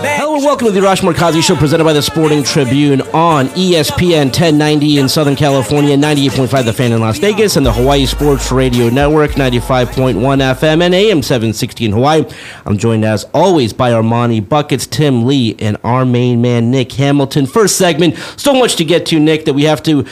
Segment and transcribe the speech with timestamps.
[0.00, 4.26] Hello and welcome to the Arash Markazi Show presented by the Sporting Tribune on ESPN
[4.26, 8.88] 1090 in Southern California, 98.5 The Fan in Las Vegas, and the Hawaii Sports Radio
[8.90, 12.24] Network, 95.1 FM and AM 760 in Hawaii.
[12.64, 17.46] I'm joined as always by Armani Buckets, Tim Lee, and our main man, Nick Hamilton.
[17.46, 20.06] First segment, so much to get to, Nick, that we have to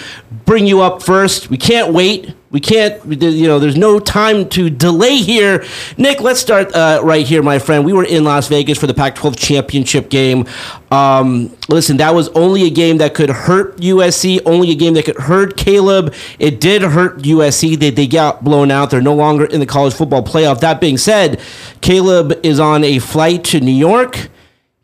[0.45, 1.49] bring you up first.
[1.49, 2.35] We can't wait.
[2.51, 5.65] We can't, you know, there's no time to delay here.
[5.99, 7.85] Nick, let's start uh, right here, my friend.
[7.85, 10.47] We were in Las Vegas for the Pac 12 championship game.
[10.93, 15.05] Um, listen, that was only a game that could hurt USC, only a game that
[15.05, 16.15] could hurt Caleb.
[16.39, 17.77] It did hurt USC.
[17.79, 18.91] They, they got blown out.
[18.91, 20.61] They're no longer in the college football playoff.
[20.61, 21.41] That being said,
[21.81, 24.29] Caleb is on a flight to New York.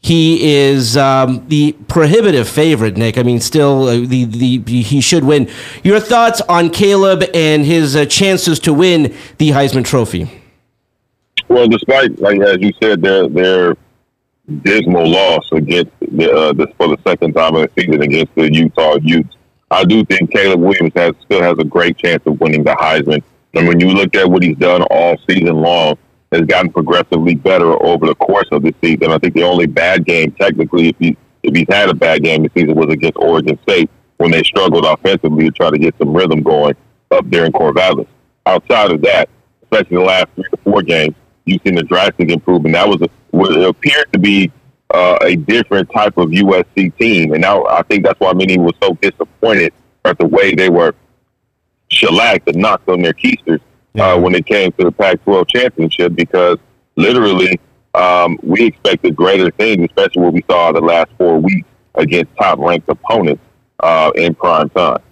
[0.02, 3.16] He is um, the prohibitive favorite, Nick.
[3.16, 5.48] I mean, still, uh, the, the he should win.
[5.84, 10.42] Your thoughts on Caleb and his uh, chances to win the Heisman Trophy?
[11.46, 13.76] Well, despite like as you said, their their
[14.62, 18.52] dismal loss against the, uh, this for the second time in the season against the
[18.52, 19.36] Utah Utes,
[19.70, 23.22] I do think Caleb Williams has still has a great chance of winning the Heisman.
[23.54, 25.96] And when you look at what he's done all season long,
[26.32, 29.12] has gotten progressively better over the course of the season.
[29.12, 32.42] I think the only bad game, technically, if he if he's had a bad game
[32.42, 36.14] this season, was against Oregon State when they struggled offensively to try to get some
[36.14, 36.74] rhythm going
[37.10, 38.06] up there in Corvallis.
[38.46, 39.28] Outside of that,
[39.62, 42.74] especially the last three to four games, you've seen a drastic improvement.
[42.74, 44.52] That was a, what appeared to be
[44.94, 48.72] uh, a different type of USC team, and now I think that's why many were
[48.82, 49.72] so disappointed
[50.04, 50.94] at the way they were
[51.88, 53.60] shellacked and knocked on their keisters
[53.98, 56.58] uh, when it came to the Pac-12 championship because
[56.96, 57.58] literally
[57.94, 62.88] um, we expected greater things, especially what we saw the last four weeks against top-ranked
[62.88, 63.42] opponents
[63.80, 65.02] uh, in prime time.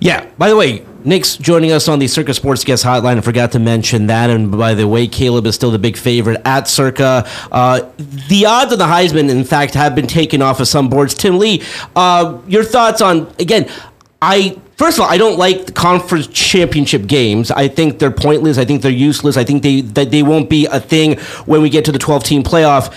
[0.00, 0.28] Yeah.
[0.38, 3.18] By the way, Nick's joining us on the Circa Sports Guest Hotline.
[3.18, 4.30] I forgot to mention that.
[4.30, 7.28] And by the way, Caleb is still the big favorite at Circa.
[7.50, 7.90] Uh,
[8.28, 11.14] the odds of the Heisman, in fact, have been taken off of some boards.
[11.14, 11.62] Tim Lee,
[11.96, 13.68] uh, your thoughts on again?
[14.20, 17.52] I first of all, I don't like the conference championship games.
[17.52, 18.58] I think they're pointless.
[18.58, 19.36] I think they're useless.
[19.36, 22.24] I think they that they won't be a thing when we get to the 12
[22.24, 22.92] team playoff.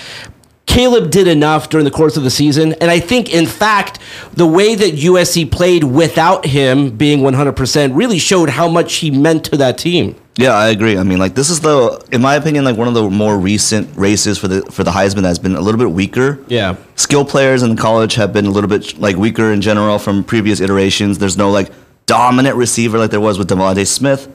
[0.65, 2.73] Caleb did enough during the course of the season.
[2.73, 3.99] And I think, in fact,
[4.33, 9.45] the way that USC played without him being 100% really showed how much he meant
[9.45, 10.15] to that team.
[10.37, 10.97] Yeah, I agree.
[10.97, 13.95] I mean, like this is the, in my opinion, like one of the more recent
[13.95, 16.43] races for the for the Heisman that's been a little bit weaker.
[16.47, 20.25] Yeah, skill players in college have been a little bit like weaker in general from
[20.25, 21.19] previous iterations.
[21.19, 21.71] There's no like
[22.05, 24.27] dominant receiver like there was with DeVonta Smith.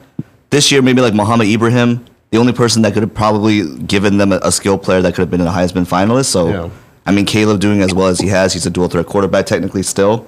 [0.49, 4.31] This year, maybe like Muhammad Ibrahim, the only person that could have probably given them
[4.31, 6.25] a, a skill player that could have been a Heisman finalist.
[6.25, 6.69] So, Yeah.
[7.05, 9.83] I mean, Caleb doing as well as he has, he's a dual threat quarterback technically
[9.83, 10.27] still.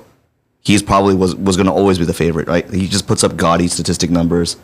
[0.62, 2.70] He's probably was was going to always be the favorite, right?
[2.74, 4.58] He just puts up gaudy statistic numbers,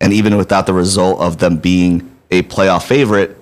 [0.00, 3.36] and even without the result of them being a playoff favorite,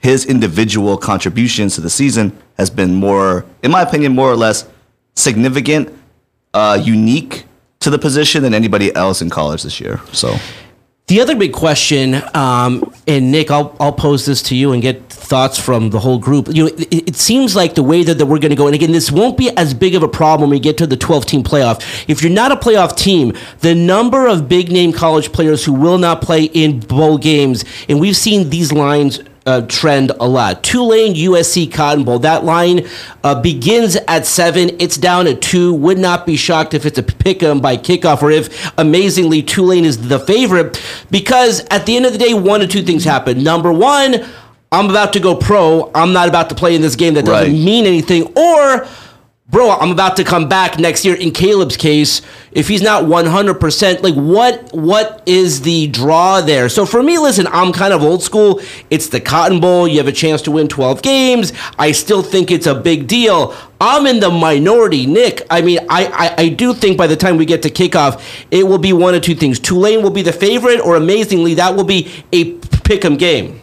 [0.00, 4.68] his individual contributions to the season has been more, in my opinion, more or less
[5.14, 5.88] significant,
[6.52, 7.44] uh, unique
[7.80, 10.00] to the position than anybody else in college this year.
[10.12, 10.36] So.
[11.08, 15.08] The other big question, um, and Nick, I'll, I'll pose this to you and get
[15.10, 16.46] thoughts from the whole group.
[16.48, 18.74] You know, it, it seems like the way that, that we're going to go, and
[18.74, 21.26] again, this won't be as big of a problem when we get to the 12
[21.26, 21.82] team playoff.
[22.08, 25.98] If you're not a playoff team, the number of big name college players who will
[25.98, 30.62] not play in bowl games, and we've seen these lines uh, trend a lot.
[30.62, 32.18] Tulane, USC, Cotton Bowl.
[32.20, 32.86] That line
[33.24, 34.70] uh, begins at seven.
[34.78, 35.74] It's down at two.
[35.74, 39.84] Would not be shocked if it's a pick 'em by kickoff, or if amazingly Tulane
[39.84, 40.80] is the favorite,
[41.10, 43.42] because at the end of the day, one of two things happen.
[43.42, 44.24] Number one,
[44.70, 45.90] I'm about to go pro.
[45.94, 47.64] I'm not about to play in this game that doesn't Right.
[47.64, 48.86] mean anything, or
[49.52, 51.14] bro, I'm about to come back next year.
[51.14, 56.68] In Caleb's case, if he's not 100%, like what what is the draw there?
[56.68, 58.60] So for me, listen, I'm kind of old school.
[58.90, 59.86] It's the Cotton Bowl.
[59.86, 61.52] You have a chance to win 12 games.
[61.78, 63.54] I still think it's a big deal.
[63.80, 65.42] I'm in the minority, Nick.
[65.50, 68.66] I mean, I, I, I do think by the time we get to kickoff, it
[68.66, 69.58] will be one of two things.
[69.58, 72.54] Tulane will be the favorite, or amazingly, that will be a
[72.84, 73.61] pick 'em game.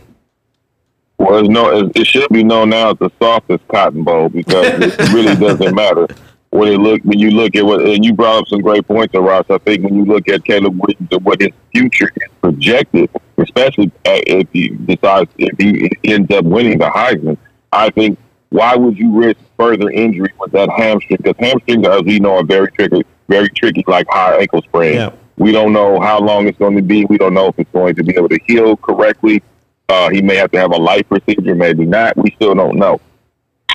[1.19, 4.65] Well, it's no, it, it should be known now as the softest Cotton Bowl because
[4.65, 6.07] it really doesn't matter
[6.51, 9.13] when it look when you look at what and you brought up some great points,
[9.13, 9.45] Ross.
[9.49, 13.91] I think when you look at Caleb Williams and what his future is projected, especially
[14.05, 17.37] uh, if he decides if he ends up winning the Heisman,
[17.71, 18.17] I think
[18.49, 21.19] why would you risk further injury with that hamstring?
[21.21, 24.95] Because hamstrings, as we know, are very tricky, very tricky, like high ankle sprain.
[24.95, 25.11] Yeah.
[25.37, 27.05] We don't know how long it's going to be.
[27.05, 29.43] We don't know if it's going to be able to heal correctly.
[29.89, 32.15] Uh, he may have to have a life procedure, maybe not.
[32.15, 33.01] We still don't know.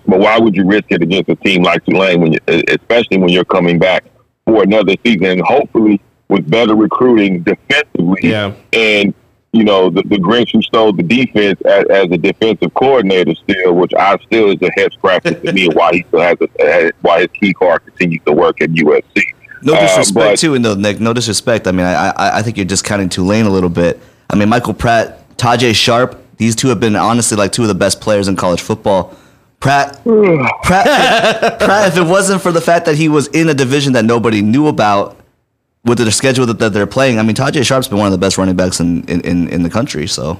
[0.06, 2.38] But why would you risk it against a team like Tulane, when you,
[2.68, 4.04] especially when you're coming back
[4.46, 8.52] for another season, and hopefully with better recruiting defensively, Yeah.
[8.72, 9.12] and
[9.52, 13.74] you know the, the Grinch who stole the defense as, as a defensive coordinator still,
[13.74, 16.92] which I still is a head scratcher to me, and why he still has a,
[17.02, 19.22] why his key card continues to work at USC.
[19.62, 21.66] No Uh, disrespect but- too, and though Nick, no disrespect.
[21.66, 24.00] I mean, I, I I think you're discounting Tulane a little bit.
[24.28, 27.74] I mean, Michael Pratt, Tajay Sharp, these two have been honestly like two of the
[27.74, 29.16] best players in college football.
[29.60, 30.62] Pratt, Pratt,
[31.60, 31.88] Pratt.
[31.92, 34.66] If it wasn't for the fact that he was in a division that nobody knew
[34.68, 35.16] about
[35.84, 38.18] with the schedule that, that they're playing, I mean, Tajay Sharp's been one of the
[38.18, 40.06] best running backs in, in, in, in the country.
[40.06, 40.38] So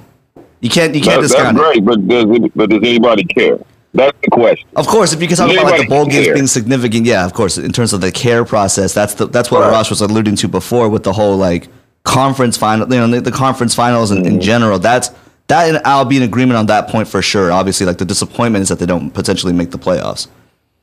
[0.61, 1.61] you can't you can't That- that's discount it.
[1.61, 3.58] great, but does it, but does anybody care?
[3.94, 4.67] That's the question.
[4.75, 7.25] Of course, if you can talk Does about like the bowl games being significant, yeah,
[7.25, 7.58] of course.
[7.58, 9.70] In terms of the care process, that's the that's what Right.
[9.70, 11.69] Ross was alluding to before with the whole like
[12.04, 14.42] conference final, you know, the, the conference finals in, in mm.
[14.42, 14.78] general.
[14.78, 15.10] That's
[15.48, 17.52] that, and I'll be in agreement on that point for sure.
[17.52, 20.28] Obviously, like the disappointment is that they don't potentially make the playoffs.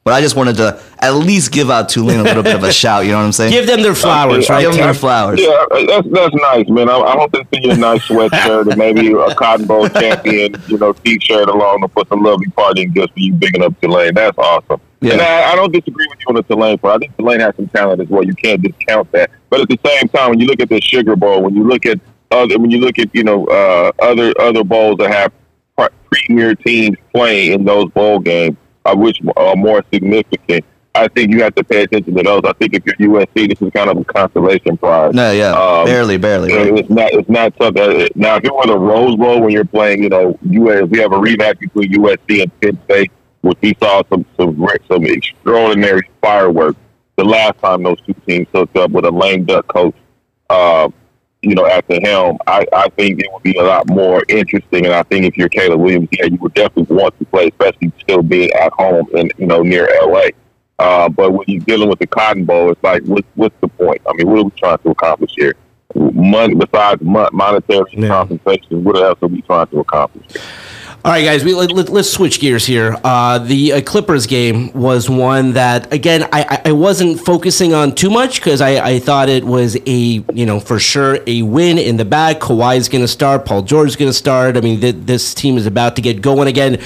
[0.03, 2.71] But I just wanted to at least give out Tulane a little bit of a
[2.81, 3.05] shout.
[3.05, 3.51] You know what I'm saying?
[3.51, 4.61] Give them their flowers, Okay, right?
[4.61, 5.39] Give them their flowers.
[5.39, 6.89] Yeah, that's that's nice, man.
[6.89, 10.55] I, I hope they see you a nice sweatshirt and maybe a Cotton Bowl champion,
[10.67, 13.79] you know, T-shirt along to put some lovely party in just for you bigging up
[13.79, 14.15] Tulane.
[14.15, 14.81] That's awesome.
[15.01, 15.13] Yeah.
[15.13, 16.95] And I, I don't disagree with you on the Tulane part.
[16.95, 18.23] I think Tulane has some talent as well.
[18.23, 19.29] You can't discount that.
[19.51, 21.85] But at the same time, when you look at the Sugar Bowl, when you look
[21.85, 21.99] at
[22.31, 25.31] other, when you look at you know uh, other other bowls that have
[25.77, 30.65] pre- premier teams playing in those bowl games, uh, which are more significant.
[30.93, 32.41] I think you have to pay attention to those.
[32.43, 35.13] I think if you're USC, this is kind of a consolation prize.
[35.13, 36.51] No, yeah, Um, barely, barely.
[36.51, 36.79] You know, right?
[36.79, 37.13] It's not.
[37.13, 38.09] It's not something.
[38.15, 41.13] Now, if it were the Rose Bowl when you're playing, you know, US, we have
[41.13, 46.77] a rematch between USC and Penn State, which we saw some some some extraordinary fireworks.
[47.15, 49.95] The last time those two teams hooked up with a lame duck coach,
[50.49, 50.89] uh,
[51.41, 54.85] you know, at the helm, I, I think it would be a lot more interesting.
[54.85, 57.91] And I think if you're Caleb Williams, yeah, you would definitely want to play, especially
[57.99, 60.27] still being at home and you know near LA.
[60.77, 64.01] Uh, but when you're dealing with the Cotton Bowl, it's like, what's, what's the point?
[64.07, 65.55] I mean, what are we trying to accomplish here?
[65.95, 68.07] Money besides mon- monetary Yeah.
[68.07, 70.25] compensation, what else are we trying to accomplish?
[71.03, 72.95] All right, guys, we, let, us switch gears here.
[73.03, 78.11] Uh, the uh, Clippers game was one that, again, I, I- wasn't focusing on too
[78.11, 81.97] much because I, I thought it was a, you know, for sure a win in
[81.97, 82.39] the bag.
[82.39, 83.45] Kawhi's going to start.
[83.45, 84.57] Paul George is going to start.
[84.57, 86.79] I mean, th- this team is about to get going again.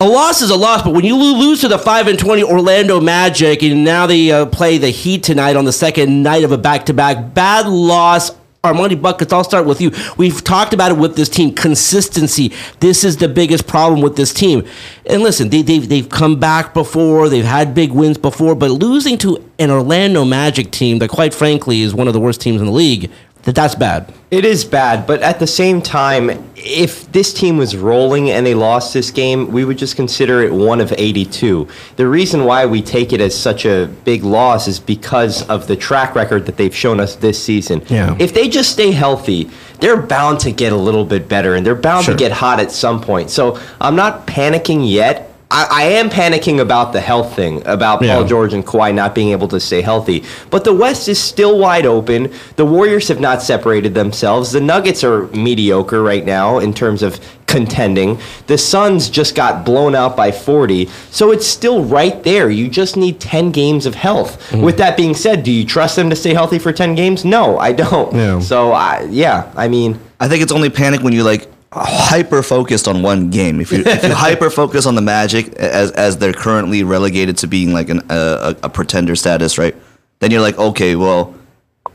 [0.00, 3.00] A loss is a loss, but when you lose to the five and twenty Orlando
[3.00, 6.58] Magic, and now they uh, play the Heat tonight on the second night of a
[6.58, 8.32] back to back, bad loss.
[8.64, 9.92] Armani Buckets, I'll start with you.
[10.16, 12.52] We've talked about it with this team consistency.
[12.80, 14.66] This is the biggest problem with this team.
[15.04, 19.18] And listen, they, they've, they've come back before, they've had big wins before, but losing
[19.18, 22.66] to an Orlando Magic team that, quite frankly, is one of the worst teams in
[22.66, 23.10] the league,
[23.44, 24.12] that that's bad.
[24.30, 28.54] It is bad, but at the same time, if this team was rolling and they
[28.54, 31.68] lost this game, we would just consider it one of 82.
[31.96, 35.76] The reason why we take it as such a big loss is because of the
[35.76, 37.82] track record that they've shown us this season.
[37.88, 38.16] Yeah.
[38.18, 41.74] If they just stay healthy, they're bound to get a little bit better and they're
[41.74, 42.14] bound Sure.
[42.14, 43.30] to get hot at some point.
[43.30, 45.33] So I'm not panicking yet.
[45.50, 48.14] I, I am panicking about the health thing, about Yeah.
[48.16, 50.24] Paul George and Kawhi not being able to stay healthy.
[50.50, 52.32] But the West is still wide open.
[52.56, 54.52] The Warriors have not separated themselves.
[54.52, 58.18] The Nuggets are mediocre right now in terms of contending.
[58.48, 60.86] The Suns just got blown out by 40.
[61.10, 62.50] So it's still right there.
[62.50, 64.40] You just need 10 games of health.
[64.50, 64.62] Mm-hmm.
[64.62, 67.24] With that being said, do you trust them to stay healthy for 10 games?
[67.24, 68.12] No, I don't.
[68.14, 68.40] Yeah.
[68.40, 72.86] So, I, yeah, I mean, I think it's only panic when you like hyper focused
[72.88, 73.60] on one game.
[73.60, 77.46] If you if you hyper focus on the Magic as as they're currently relegated to
[77.46, 79.74] being like an, a, a pretender status, right?
[80.20, 81.34] Then you're like, okay, well,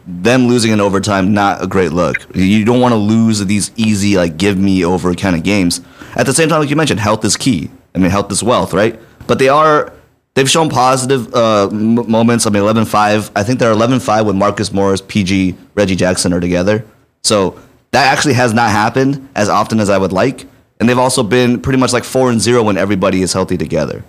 [0.05, 2.15] them losing in overtime not a great look.
[2.36, 5.81] You don't want to lose these easy like give me over kind of games.
[6.15, 7.69] At the same time, like you mentioned, health is key.
[7.95, 9.00] I mean, health is wealth, right?
[9.27, 9.93] But they are.
[10.36, 12.45] They've shown positive uh, m- moments.
[12.45, 13.31] I mean, 11-5.
[13.36, 16.86] I think they're 11-5 when Marcus Morris, PG, Reggie Jackson are together.
[17.24, 17.59] So
[17.91, 20.46] that actually has not happened as often as I would like.
[20.79, 24.03] And they've also been pretty much like four and zero when everybody is healthy together.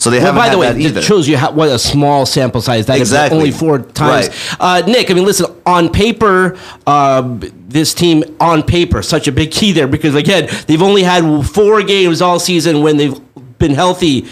[0.00, 2.60] So they Well, haven't by the way, it shows you how, what a small sample
[2.60, 3.00] size that is.
[3.02, 3.38] Exactly.
[3.38, 4.28] Only four times.
[4.60, 5.46] Uh, Nick, I mean, listen.
[5.66, 6.56] On paper,
[6.86, 7.36] uh,
[7.68, 11.82] this team on paper such a big key there because again they've only had four
[11.82, 13.18] games all season when they've
[13.58, 14.26] been healthy.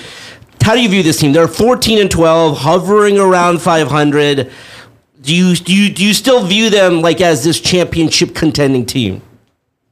[0.62, 1.32] How do you view this team?
[1.32, 4.50] They're 14 and 12, hovering around 500.
[5.26, 9.23] Do you do you do you still view them like as this championship contending team?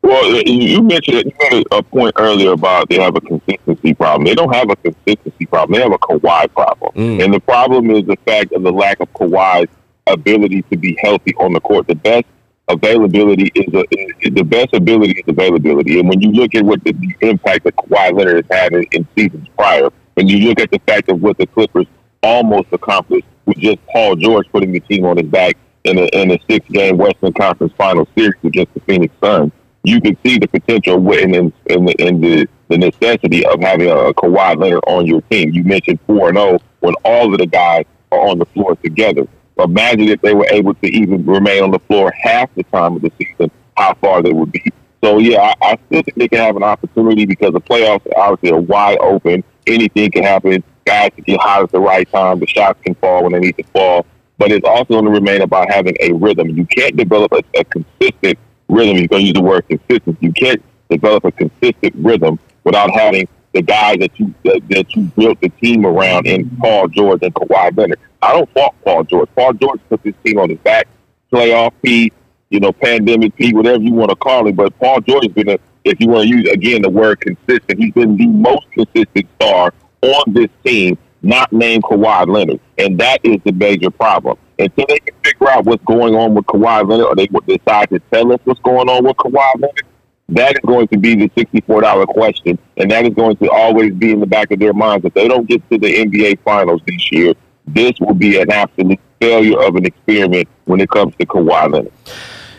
[0.00, 4.26] Well, you- mentioned you made a point earlier about they have a consistency problem.
[4.26, 5.76] They don't have a consistency problem.
[5.76, 7.24] They have a Kawhi problem, mm.
[7.24, 9.68] and the problem is the fact of the lack of Kawhi's
[10.06, 11.88] ability to be healthy on the court.
[11.88, 12.26] The best
[12.68, 16.84] availability is, a, is the best ability is availability, and when you look at what
[16.84, 20.60] the, the impact that Kawhi Leonard has had in, in seasons prior, when you look
[20.60, 21.86] at the fact of what the Clippers
[22.22, 26.30] almost accomplished with just Paul George putting the team on his back in a, in
[26.30, 31.12] a six-game Western Conference Final Series against the Phoenix Suns, you can see the potential
[31.12, 35.20] in in, in, the, in the, the necessity of having a Kawhi Leonard on your
[35.22, 35.50] team.
[35.50, 39.26] You mentioned four and zero when all of the guys are on the floor together.
[39.58, 43.02] Imagine if they were able to even remain on the floor half the time of
[43.02, 44.64] the season, how far they would be.
[45.02, 48.56] So yeah, I, I still think they can have an opportunity because the playoffs obviously
[48.56, 49.44] are wide open.
[49.66, 50.64] Anything can happen.
[50.84, 52.40] Guys can get hot at the right time.
[52.40, 54.06] The shots can fall when they need to fall.
[54.36, 56.48] But it's also going to remain about having a rhythm.
[56.50, 58.38] You can't develop a, a consistent
[58.68, 58.96] rhythm.
[58.96, 60.18] You're going to use the word consistent.
[60.20, 65.04] You can't develop a consistent rhythm without having the guys that you that, that you
[65.16, 68.00] built the team around in Paul George and Kawhi Leonard.
[68.20, 69.28] I don't fault Paul George.
[69.34, 70.88] Paul George put this team on his back,
[71.32, 72.12] playoff P,
[72.50, 74.56] you know, pandemic P, whatever you want to call it.
[74.56, 77.78] But Paul George has been a, if you want to use again the word consistent,
[77.78, 79.72] he's been the most consistent star
[80.04, 84.38] on this team, not named Kawhi Leonard, and that is the major problem.
[84.58, 87.98] Until they can figure out what's going on with Kawhi Leonard, or they decide to
[88.12, 89.82] tell us what's going on with Kawhi Leonard,
[90.30, 93.92] that is going to be the sixty-four dollar question, and that is going to always
[93.94, 95.04] be in the back of their minds.
[95.04, 97.34] If they don't get to the NBA Finals this year,
[97.66, 101.92] this will be an absolute failure of an experiment when it comes to Kawhi Leonard.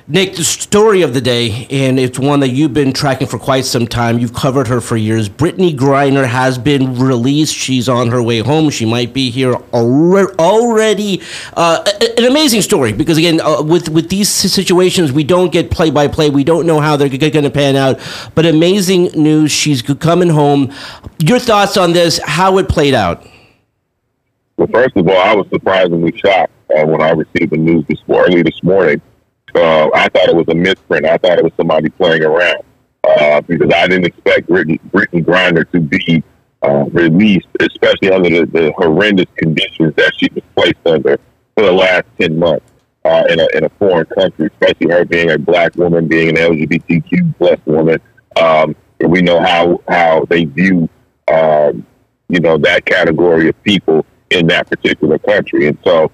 [0.08, 3.66] Nick, the story of the day, and it's one that you've been tracking for quite
[3.66, 4.20] some time.
[4.20, 5.30] You've covered her for years.
[5.30, 7.56] Brittney Griner has been released.
[7.56, 8.70] She's on her way home.
[8.70, 11.24] She might be here already.
[11.54, 11.84] Uh,
[12.20, 16.08] an amazing story because, again, uh, with with these situations, we don't get play by
[16.08, 16.30] play.
[16.30, 18.00] We don't know how they're going to pan out.
[18.36, 19.52] But amazing news.
[19.52, 20.72] She's coming home.
[21.18, 22.20] Your thoughts on this?
[22.24, 23.26] How it played out?
[24.58, 28.04] Well, first of all, I was surprisingly shocked uh, when I received the news this
[28.08, 29.02] early this morning.
[29.56, 31.06] Uh, I thought it was a misprint.
[31.06, 32.64] I thought it was somebody playing around
[33.04, 36.24] uh, because I didn't expect Brittney Griner to be
[36.62, 41.18] uh, released, especially under the, the horrendous conditions that she was placed under
[41.56, 42.66] for the last 10 months
[43.06, 46.36] uh, in, a, in a foreign country, especially her being a black woman, being an
[46.36, 48.00] LGBTQ plus woman.
[48.36, 50.90] Um, we know how, how they view,
[51.28, 51.86] um,
[52.28, 55.68] you know, that category of people in that particular country.
[55.68, 56.12] And so,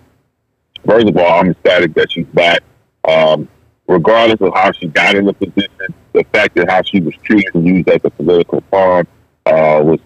[0.85, 2.61] first of all, I'm ecstatic that she's back.
[3.07, 3.47] Um,
[3.87, 7.53] regardless of how she got in the position, the fact that how she was treated
[7.53, 9.07] and used as a political pawn
[9.45, 9.99] uh, was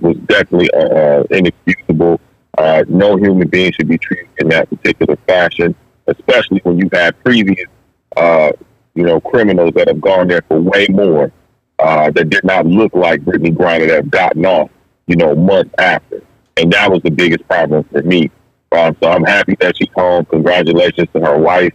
[0.00, 2.20] was definitely uh, inexcusable.
[2.58, 5.74] Uh, no human being should be treated in that particular fashion,
[6.08, 7.68] especially when you've had previous,
[8.16, 8.50] uh,
[8.94, 11.32] you know, criminals that have gone there for way more
[11.78, 14.70] uh, that did not look like Brittney Griner that have gotten off,
[15.06, 16.22] you know, months after,
[16.56, 18.30] and that was the biggest problem for me.
[18.72, 20.24] Um, so I'm happy that she's home.
[20.26, 21.72] Congratulations to her wife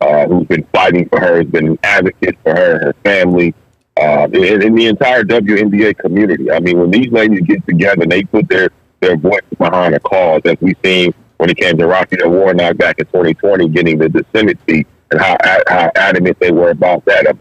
[0.00, 3.54] uh, who's been fighting for her, has been an advocate for her, and her family,
[3.96, 6.50] uh, and, and the entire WNBA community.
[6.50, 10.00] I mean, when these ladies get together and they put their, their voice behind a
[10.00, 14.08] cause, as we've seen when it came to Raphael Warnock back in 2020, getting the,
[14.08, 15.36] the Senate seat, and how,
[15.68, 17.34] how adamant they were about that, uh,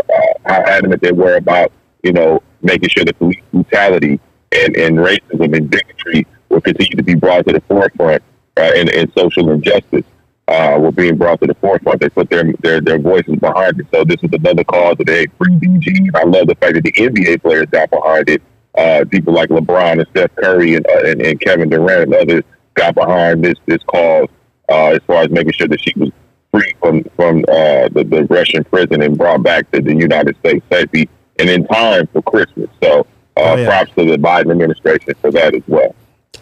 [0.46, 1.72] how adamant they were about,
[2.04, 4.20] you know, making sure that police brutality
[4.52, 8.22] and, and racism and bigotry will continue to be brought to the forefront
[8.58, 10.06] uh, and, and social injustice
[10.48, 12.00] uh, were being brought to the forefront.
[12.02, 13.88] They put their their, their voices behind it.
[13.92, 16.10] So this is another cause that they free BG.
[16.16, 18.42] I love the fact that the NBA players got behind it.
[18.78, 22.44] Uh, people like LeBron and Steph Curry and, uh, and, and Kevin Durant and others
[22.74, 24.28] got behind this this cause
[24.70, 26.12] uh, as far as making sure that she was
[26.52, 30.66] free from from uh, the, the Russian prison and brought back to the United States
[30.72, 31.10] safety
[31.40, 32.70] and in time for Christmas.
[32.84, 33.04] So uh,
[33.38, 33.66] Oh, yeah.
[33.68, 35.94] props to the Biden administration for that as well.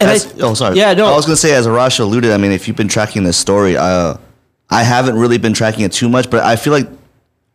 [0.03, 0.77] And I- oh, sorry.
[0.77, 1.05] Yeah, no.
[1.05, 3.75] I was gonna say, as Arash alluded, I mean, if you've been tracking this story,
[3.77, 4.15] uh,
[4.69, 6.87] I haven't really been tracking it too much, but I feel like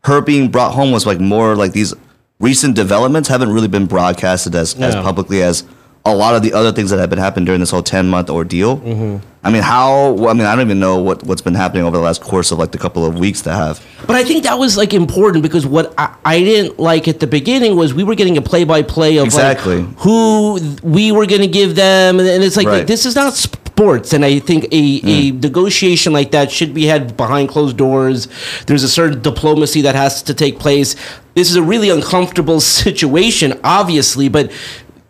[0.04, 1.92] her being brought home was like more like these
[2.40, 5.64] recent developments haven't really been broadcasted as, as publicly as
[6.08, 8.28] a lot of the other things that have been happening during this whole 10 month
[8.30, 8.78] ordeal.
[8.78, 9.24] Mm-hmm.
[9.44, 12.02] I mean, how, I mean, I don't even know what, what's been happening over the
[12.02, 13.84] last course of like the couple of weeks that have.
[14.06, 17.26] But I think that was like important because what I, I didn't like at the
[17.26, 19.82] beginning was we were getting a play by play of Exactly.
[19.84, 22.86] like who we were going to give them, and it's like Right.
[22.86, 24.12] this is not sports.
[24.12, 25.42] And I think a, a Mm.
[25.42, 28.26] negotiation like that should be had behind closed doors.
[28.66, 30.96] There's a certain diplomacy that has to take place.
[31.34, 34.50] This is a really uncomfortable situation, obviously, but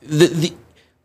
[0.03, 0.27] the.
[0.27, 0.53] the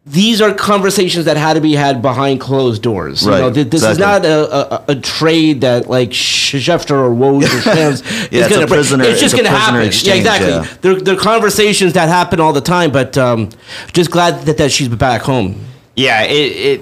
[0.05, 3.23] these are conversations that had to be had behind closed doors.
[3.23, 3.91] You Right, know, th- this exactly.
[3.93, 8.45] is not a, a, a trade that like Schefter or Woj or Shams Yeah, is
[8.47, 9.81] it's gonna- prisoner- It's just it's going to happen.
[9.81, 10.49] exchange, yeah, exactly.
[10.51, 10.77] yeah.
[10.81, 13.49] They're, they're conversations that happen all the time, but um,
[13.93, 15.55] just glad that, that she's back home.
[15.95, 16.79] Yeah, it,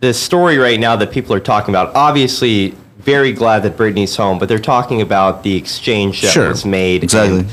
[0.00, 1.94] the story right now that people are talking about.
[1.94, 6.48] Obviously, very glad that Brittney's home, but they're talking about the exchange that Sure.
[6.48, 7.02] was made.
[7.04, 7.40] Exactly.
[7.40, 7.48] And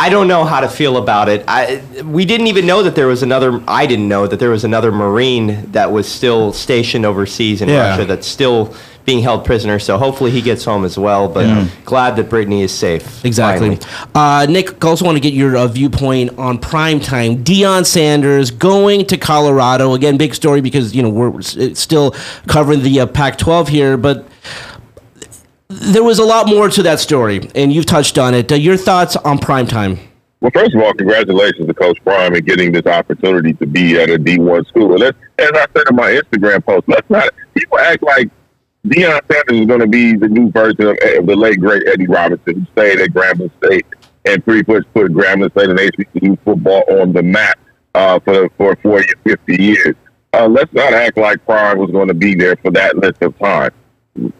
[0.00, 1.44] I don't know how to feel about it.
[1.48, 3.60] I we didn't even know that there was another.
[3.66, 7.90] I didn't know that there was another Marine that was still stationed overseas in Yeah.
[7.90, 8.74] Russia that's still
[9.04, 9.78] being held prisoner.
[9.78, 11.28] So hopefully he gets home as well.
[11.28, 13.24] But glad that Brittney is safe.
[13.24, 13.78] Exactly.
[14.14, 17.42] Uh, Nick, I also want to get your uh, viewpoint on prime time.
[17.42, 20.16] Deion Sanders going to Colorado again.
[20.18, 22.14] Big story because you know we're s- still
[22.46, 24.27] covering the uh, Pac-12 here, but
[25.80, 28.50] there was a lot more to that story, and you've touched on it.
[28.50, 29.98] Uh, your thoughts on prime time?
[30.40, 34.08] Well, first of all, congratulations to Coach Prime in getting this opportunity to be at
[34.08, 34.94] a D1 school.
[34.94, 38.30] And as I said in my Instagram post, let's not people act like
[38.86, 42.06] Deion Sanders is going to be the new version of, of the late great Eddie
[42.06, 43.86] Robinson, who stayed at Grambling State
[44.24, 47.58] and pretty much put Grambling State and HBCU football on the map
[47.94, 49.96] uh, for for 40 or 50 years.
[50.32, 53.36] Uh, let's not act like Prime was going to be there for that length of
[53.38, 53.70] time.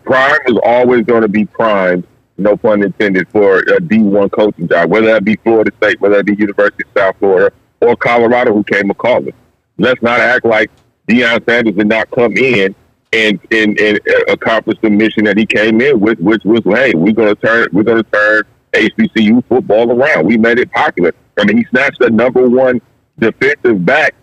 [0.04, 2.04] Prime is always going to be prime,
[2.37, 6.26] no pun intended, for a D1 coaching job, whether that be Florida State, whether that
[6.26, 9.35] be University of South Florida, or Colorado, who came a calling.
[9.78, 10.70] Let's not act like
[11.08, 12.75] Deion Sanders did not come in
[13.12, 16.92] and, and, and uh, accomplish the mission that he came in with, which was, hey,
[16.94, 18.42] we're going to turn, we're going to turn
[18.73, 20.26] HBCU football around.
[20.26, 21.14] We made it popular.
[21.38, 22.80] I mean, he snatched the number one
[23.18, 24.14] defensive back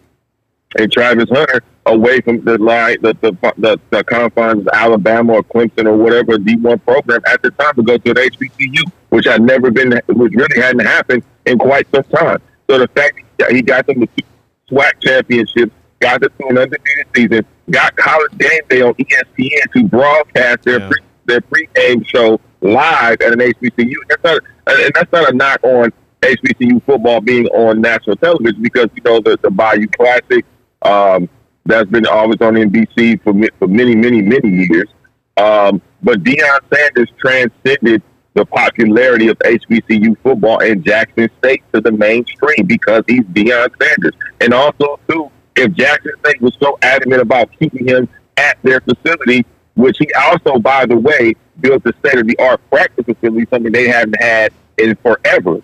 [0.77, 5.43] and Travis Hunter away from the line, the the, the, the confines of Alabama or
[5.43, 9.25] Clemson or whatever D one program at the time to go to an HBCU, which
[9.25, 12.39] had never been, which really hadn't happened in quite some time.
[12.69, 14.23] So the fact that he got them two
[14.71, 19.87] SWAC championships, got them to an undefeated season, got College Game Day on ESPN to
[19.87, 23.93] broadcast their pre, their pregame show live at an HBCU.
[24.09, 28.89] That's not, and that's not a knock on HBCU football being on national television because
[28.95, 30.43] you know the the Bayou Classic
[30.81, 31.29] um,
[31.65, 34.89] that's been always on NBC for for many many many years.
[35.37, 38.01] Um, but Deion Sanders transcended
[38.35, 44.13] the popularity of HBCU football in Jackson State to the mainstream because he's Deion Sanders.
[44.41, 49.45] And also, too, if Jackson State was so adamant about keeping him at their facility,
[49.75, 53.71] which he also, by the way, built the state of the art practice facility, something
[53.71, 55.61] they haven't had in forever,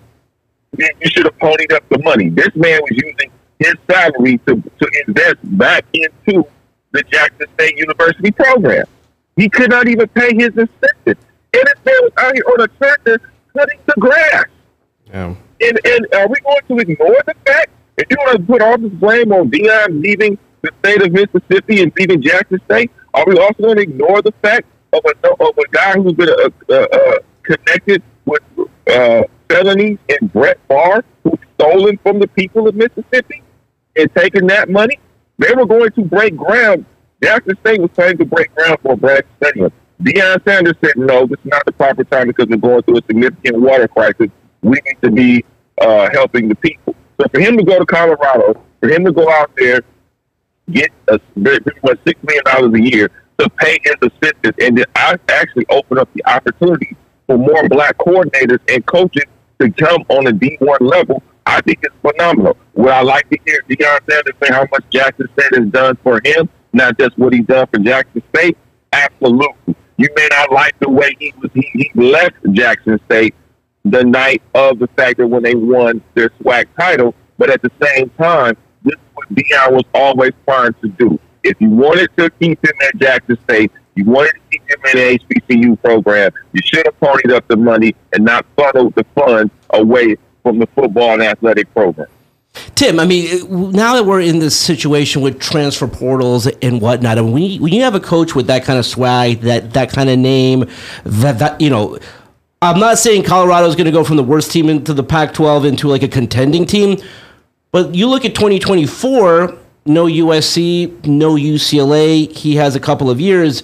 [0.78, 2.30] you should have ponied up the money.
[2.30, 6.44] This man was using his salary to, to invest back into
[6.92, 8.86] the Jackson State University program.
[9.36, 11.18] He could not even pay his assistant.
[11.54, 13.22] And man was out here on a tractor
[13.56, 14.46] cutting the grass.
[15.08, 15.36] Yeah.
[15.62, 18.78] And, and are we going to ignore the fact if you want to put all
[18.78, 22.92] this blame on Deion leaving the state of Mississippi and leaving Jackson State?
[23.14, 26.30] Are we also going to ignore the fact of a of a guy who's been
[26.30, 28.42] uh, uh, uh, connected with
[28.90, 33.44] uh, felonies and Brett Favre, who's stolen from the people of Mississippi
[34.02, 35.00] and taken that money?
[35.38, 36.86] They were going to break ground.
[37.24, 39.72] Jackson State was planning to break ground for Brad Stadium.
[40.02, 43.02] Deion Sanders said, no, this is not the proper time because we're going through a
[43.08, 44.30] significant water crisis.
[44.62, 45.46] We need to be
[45.80, 46.96] uh, helping the people.
[47.20, 49.82] So for him to go to Colorado, for him to go out there,
[50.72, 55.18] get a, pretty much $6 million a year to pay his assistants, and then I
[55.30, 56.96] actually open up the opportunity
[57.28, 59.24] for more black coordinators and coaches
[59.60, 62.58] to come on the D1 level, I think it's phenomenal.
[62.76, 66.22] Would I like to hear Deion Sanders say how much Jackson State has done for
[66.24, 68.58] him, not just what he's done for Jackson State?
[68.94, 69.76] Absolutely.
[69.98, 73.36] You may not like the way he was he, he left Jackson State
[73.86, 77.72] the night of the fact that when they won their SWAC title, but at the
[77.82, 81.20] same time, this is what Deion was always trying to do.
[81.44, 85.20] If you wanted to keep him at Jackson State, you wanted to keep him in
[85.20, 89.52] the HBCU program, you should have ponied up the money and not funneled the funds
[89.72, 92.08] away from the football and athletic program.
[92.76, 97.32] Tim, I mean, now that we're in this situation with transfer portals and whatnot, and
[97.32, 100.10] when you, when you have a coach with that kind of swag, that that kind
[100.10, 100.66] of name,
[101.06, 101.98] that that you know,
[102.62, 105.66] I'm not saying Colorado is going to go from the worst team into the Pac-12
[105.66, 106.98] into like a contending team,
[107.72, 112.30] but you look at 2024, no USC, no UCLA.
[112.36, 113.64] He has a couple of years.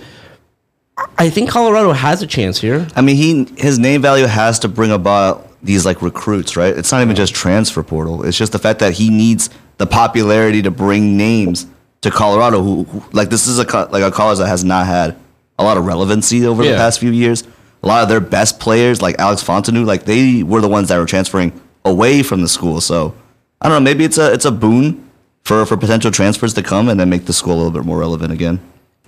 [1.18, 2.88] I think Colorado has a chance here.
[2.96, 6.76] I mean, he his name value has to bring about these like recruits, right?
[6.76, 8.24] It's not even just transfer portal.
[8.24, 11.68] It's just the fact that he needs the popularity to bring names
[12.02, 12.62] to Colorado.
[12.64, 15.16] Who, who like this is a like a college that has not had
[15.60, 16.72] a lot of relevancy over Yeah.
[16.72, 17.44] the past few years.
[17.84, 20.98] A lot of their best players, like Alex Fontenot, like they were the ones that
[20.98, 21.54] were transferring
[21.86, 22.82] away from the school.
[22.82, 23.14] So
[23.62, 23.88] I don't know.
[23.88, 25.08] Maybe it's a it's a boon
[25.44, 28.00] for for potential transfers to come and then make the school a little bit more
[28.00, 28.60] relevant again.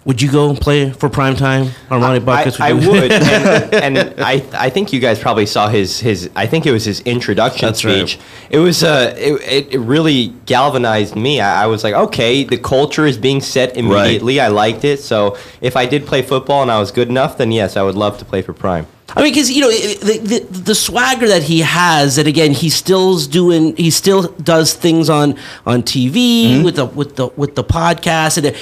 [0.05, 2.59] Would you go play for prime time, Armani Buckets?
[2.59, 6.29] I, I you- would, and, and I I think you guys probably saw his his.
[6.35, 8.07] I think it was his introduction That's right.
[8.07, 8.19] speech.
[8.49, 11.41] It was uh, it, it- really galvanized me.
[11.41, 14.39] I, I was like, okay, the culture is being set immediately.
[14.39, 14.99] I liked it.
[15.01, 17.95] So if I did play football and I was good enough, then yes, I would
[17.95, 18.87] love to play for Prime.
[19.15, 22.69] I mean, because you know the, the the swagger that he has, and again, he
[22.69, 25.35] still's doing, he still does things on
[25.65, 28.55] on TV with the with the with the podcast, and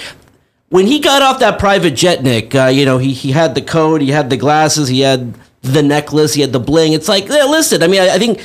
[0.70, 3.62] when he got off that private jet, Nick, uh, you know, he he had the
[3.62, 6.94] coat, he had the glasses, he had the necklace, he had the bling.
[6.94, 8.42] It's like, yeah, listen, I mean, I, I think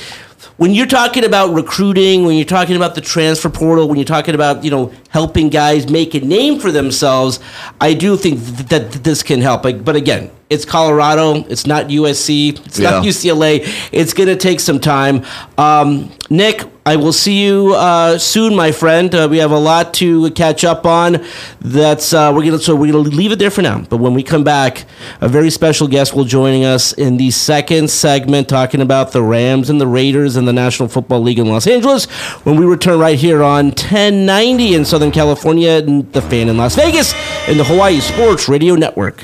[0.57, 4.35] when you're talking about recruiting, when you're talking about the transfer portal, when you're talking
[4.35, 7.39] about you know helping guys make a name for themselves,
[7.81, 9.63] I do think th- that this can help.
[9.63, 13.67] But again, it's Colorado, it's not USC, it's not UCLA.
[13.91, 15.25] It's going to take some time.
[15.57, 19.13] Um, Nick, I will see you uh, soon, my friend.
[19.15, 21.23] Uh, we have a lot to catch up on.
[21.61, 23.81] That's uh, we're gonna so we're gonna leave it there for now.
[23.81, 24.85] But when we come back,
[25.21, 29.69] a very special guest will joining us in the second segment, talking about the Rams
[29.69, 32.05] and the Raiders and the National Football League in Los Angeles.
[32.43, 36.75] When we return right here on 1090 in Southern California, and the Fan in Las
[36.75, 37.13] Vegas,
[37.47, 39.23] and the Hawaii Sports Radio Network.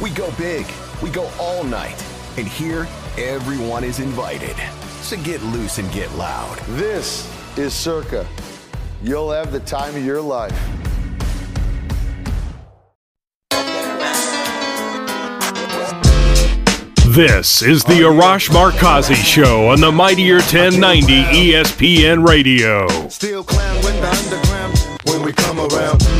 [0.00, 0.64] We go big,
[1.02, 2.00] we go all night,
[2.36, 4.54] and here, everyone is invited.
[5.00, 6.56] So get loose and get loud.
[6.76, 8.24] This is Circa.
[9.02, 10.56] You'll have the time of your life.
[17.06, 22.86] This is the Arash Markazi Show on the Mightier 1090 ESPN Radio.
[23.08, 26.17] Still clown with the underground when we come around.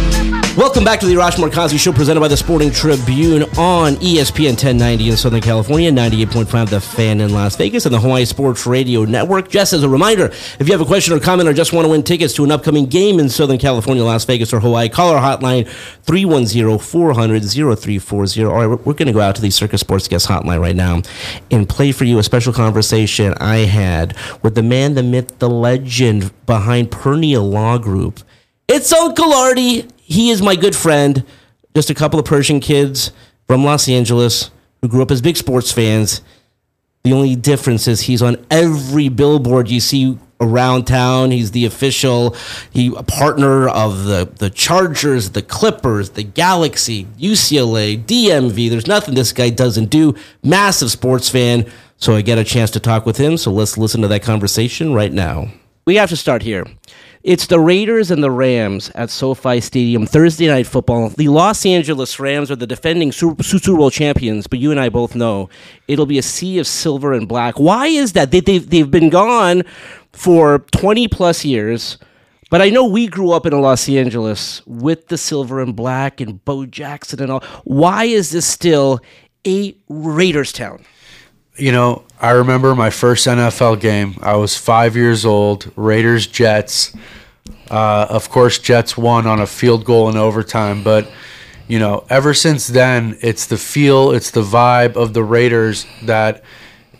[0.58, 5.10] Welcome back to the Arash Markazi Show, presented by the Sporting Tribune on ESPN 1090
[5.10, 9.50] in Southern California, 98.5 The Fan in Las Vegas, and the Hawaii Sports Radio Network.
[9.50, 11.88] Just as a reminder, if you have a question or comment or just want to
[11.88, 15.22] win tickets to an upcoming game in Southern California, Las Vegas, or Hawaii, call our
[15.22, 15.64] hotline
[16.06, 18.50] 310-400-0340.
[18.50, 20.74] All right, we're, we're going to go out to the Circa Sports Guest Hotline right
[20.74, 21.02] now
[21.52, 25.48] and play for you a special conversation I had with the man, the myth, the
[25.48, 28.24] legend behind Pernia Law Group.
[28.66, 29.86] It's Uncle Artie.
[30.08, 31.22] He is my good friend.
[31.74, 33.12] Just a couple of Persian kids
[33.46, 36.22] from Los Angeles who grew up as big sports fans.
[37.04, 41.30] The only difference is he's on every billboard you see around town.
[41.30, 42.34] He's the official
[42.70, 48.70] he a partner of the the Chargers, the Clippers, the Galaxy, UCLA, DMV.
[48.70, 50.14] There's nothing this guy doesn't do.
[50.42, 51.70] Massive sports fan.
[51.98, 53.36] So I get a chance to talk with him.
[53.36, 55.48] So let's listen to that conversation right now.
[55.84, 56.64] We have to start here.
[57.28, 61.10] It's the Raiders and the Rams at SoFi Stadium Thursday night football.
[61.10, 63.42] The Los Angeles Rams are the defending Super,
[63.76, 65.50] Bowl champions, but you and I both know
[65.88, 67.60] it'll be a sea of silver and black.
[67.60, 68.30] Why is that?
[68.30, 69.64] They, they've, they've been gone
[70.14, 71.98] for 20 plus years,
[72.48, 76.42] but I know we grew up in Los Angeles with the silver and black and
[76.46, 77.44] Bo Jackson and all.
[77.64, 79.00] Why is this still
[79.46, 80.82] a Raiders town?
[81.58, 84.14] You know, I remember my first NFL game.
[84.22, 85.70] I was five years old.
[85.76, 86.96] Raiders Jets.
[87.70, 90.82] Uh, of course, Jets won on a field goal in overtime.
[90.82, 91.10] But
[91.68, 96.42] you know, ever since then, it's the feel, it's the vibe of the Raiders that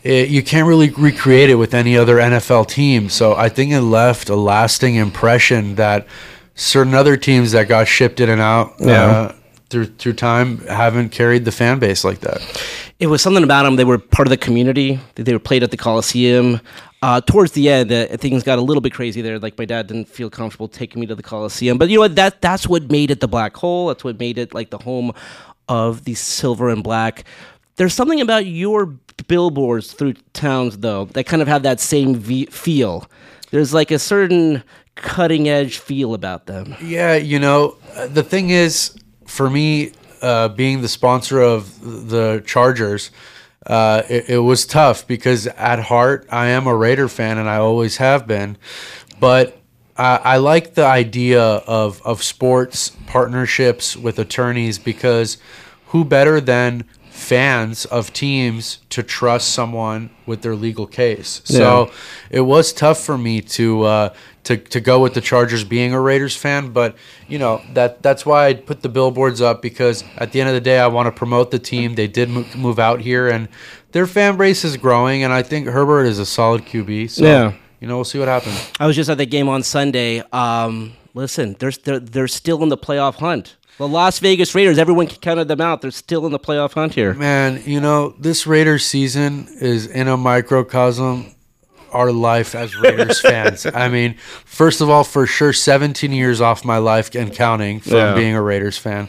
[0.03, 3.09] it, you can't really recreate it with any other NFL team.
[3.09, 6.07] So I think it left a lasting impression that
[6.55, 8.75] certain other teams that got shipped in and out.
[8.79, 9.05] Yeah.
[9.05, 9.35] Uh,
[9.71, 12.41] through, through time, haven't carried the fan base like that.
[12.99, 13.77] it was something about them.
[13.77, 14.99] They were part of the community.
[15.15, 16.61] They were played at the Coliseum.
[17.01, 19.39] Uh, towards the end, uh, things got a little bit crazy there.
[19.39, 22.17] Like my dad didn't feel comfortable taking me to the Coliseum, but you know what?
[22.17, 23.87] That that's what made it the black hole.
[23.89, 25.13] That's what made it like the home
[25.69, 27.25] of the silver and black.
[27.77, 28.87] There's something about your
[29.29, 33.09] billboards through towns though that kind of have that same v- feel.
[33.51, 34.63] There's like a certain
[34.97, 36.75] cutting edge feel about them.
[36.83, 37.77] Yeah, you know,
[38.09, 43.11] the thing is, for me, uh, being the sponsor of the Chargers,
[43.69, 47.57] uh, it, it was tough because at heart, I am a Raider fan and I
[47.57, 48.57] always have been.
[49.21, 49.59] But
[49.99, 55.39] I, like the idea of, of sports partnerships with attorneys because
[55.87, 56.85] who better than
[57.19, 61.43] fans of teams to trust someone with their legal case.
[61.45, 61.91] So
[62.31, 66.01] it was tough for me to uh, to to go with the Chargers being a
[66.01, 70.33] Raiders fan, but you know that that's why I put the billboards up because at
[70.33, 71.95] the end of the day I want to promote the team.
[71.97, 73.49] They did move, move out here and
[73.93, 77.11] their fan base is growing and I think Herbert is a solid QB.
[77.11, 77.53] So Yeah.
[77.81, 78.71] you know, we'll see what happens.
[78.79, 80.23] I was just at the game on Sunday.
[80.33, 83.57] Um, listen, they're, they're they're still in the playoff hunt.
[83.79, 85.83] The Las Vegas Raiders, everyone counted them out.
[85.83, 87.15] They're still in the playoff hunt here.
[87.15, 91.35] Man, you know, this Raiders season is in a microcosm
[91.93, 93.65] our life as Raiders fans.
[93.67, 94.15] I mean,
[94.45, 98.15] first of all, for sure 17 years off my life and counting from Yeah.
[98.15, 99.09] being a Raiders fan.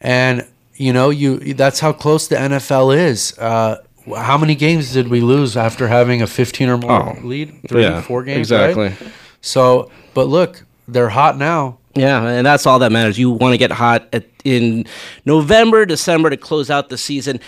[0.00, 3.38] And you know, you that's how close the NFL is.
[3.38, 3.76] Uh
[4.16, 7.54] how many games did we lose after having a 15 or more Oh, lead?
[7.68, 8.88] Three, yeah, four games, exactly.
[8.88, 8.96] right?
[9.42, 11.78] So, but look, they're hot now.
[11.94, 13.18] Yeah, and that's all that matters.
[13.18, 14.86] You want to get hot at, in
[15.24, 17.40] November, December to close out the season.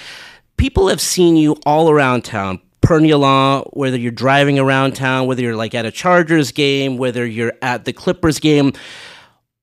[0.57, 2.61] People have seen you all around town.
[2.81, 7.25] Pernia Law, whether you're driving around town, whether you're like at a Chargers game, whether
[7.25, 8.73] you're at the Clippers game.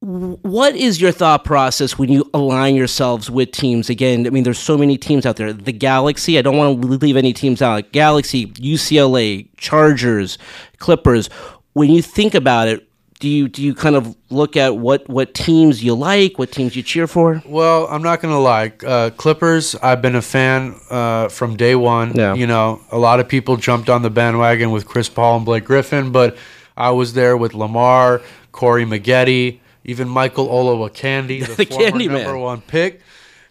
[0.01, 3.89] What is your thought process when you align yourselves with teams?
[3.89, 5.51] Again, I mean, there's so many teams out there.
[5.51, 7.91] The Galaxy, I don't want to leave any teams out.
[7.91, 10.37] Galaxy, UCLA, Chargers,
[10.77, 11.29] Clippers.
[11.73, 12.88] When you think about it,
[13.19, 16.75] do you do you kind of look at what what teams you like, what teams
[16.75, 17.43] you cheer for?
[17.45, 18.71] Well, I'm not gonna lie.
[18.85, 22.15] Uh, Clippers, I've been a fan uh, from day one.
[22.15, 22.33] Yeah.
[22.33, 25.65] You know, a lot of people jumped on the bandwagon with Chris Paul and Blake
[25.65, 26.37] Griffin, but
[26.77, 28.21] I was there with Lamar,
[28.53, 32.39] Corey Maggette, even Michael Olowokandi, the, The former Candy number Man.
[32.39, 33.01] one pick.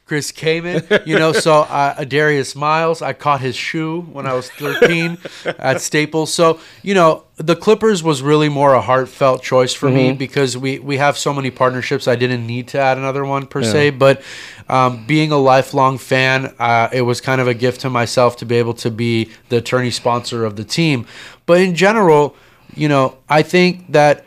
[0.09, 4.51] Chris Kaman, you know, so uh, Darius Miles, I caught his shoe when I was
[4.53, 5.19] 13
[5.59, 6.33] at Staples.
[6.33, 10.19] So, you know, the Clippers was really more a heartfelt choice for me Mhm.
[10.19, 12.09] because we, we have so many partnerships.
[12.09, 13.71] I didn't need to add another one per Yeah.
[13.73, 14.23] se, but
[14.71, 18.47] um, being a lifelong fan, uh, it was kind of a gift to myself to
[18.47, 21.07] be able to be the attorney sponsor of the team.
[21.45, 22.35] But in general,
[22.75, 24.25] you know, I think that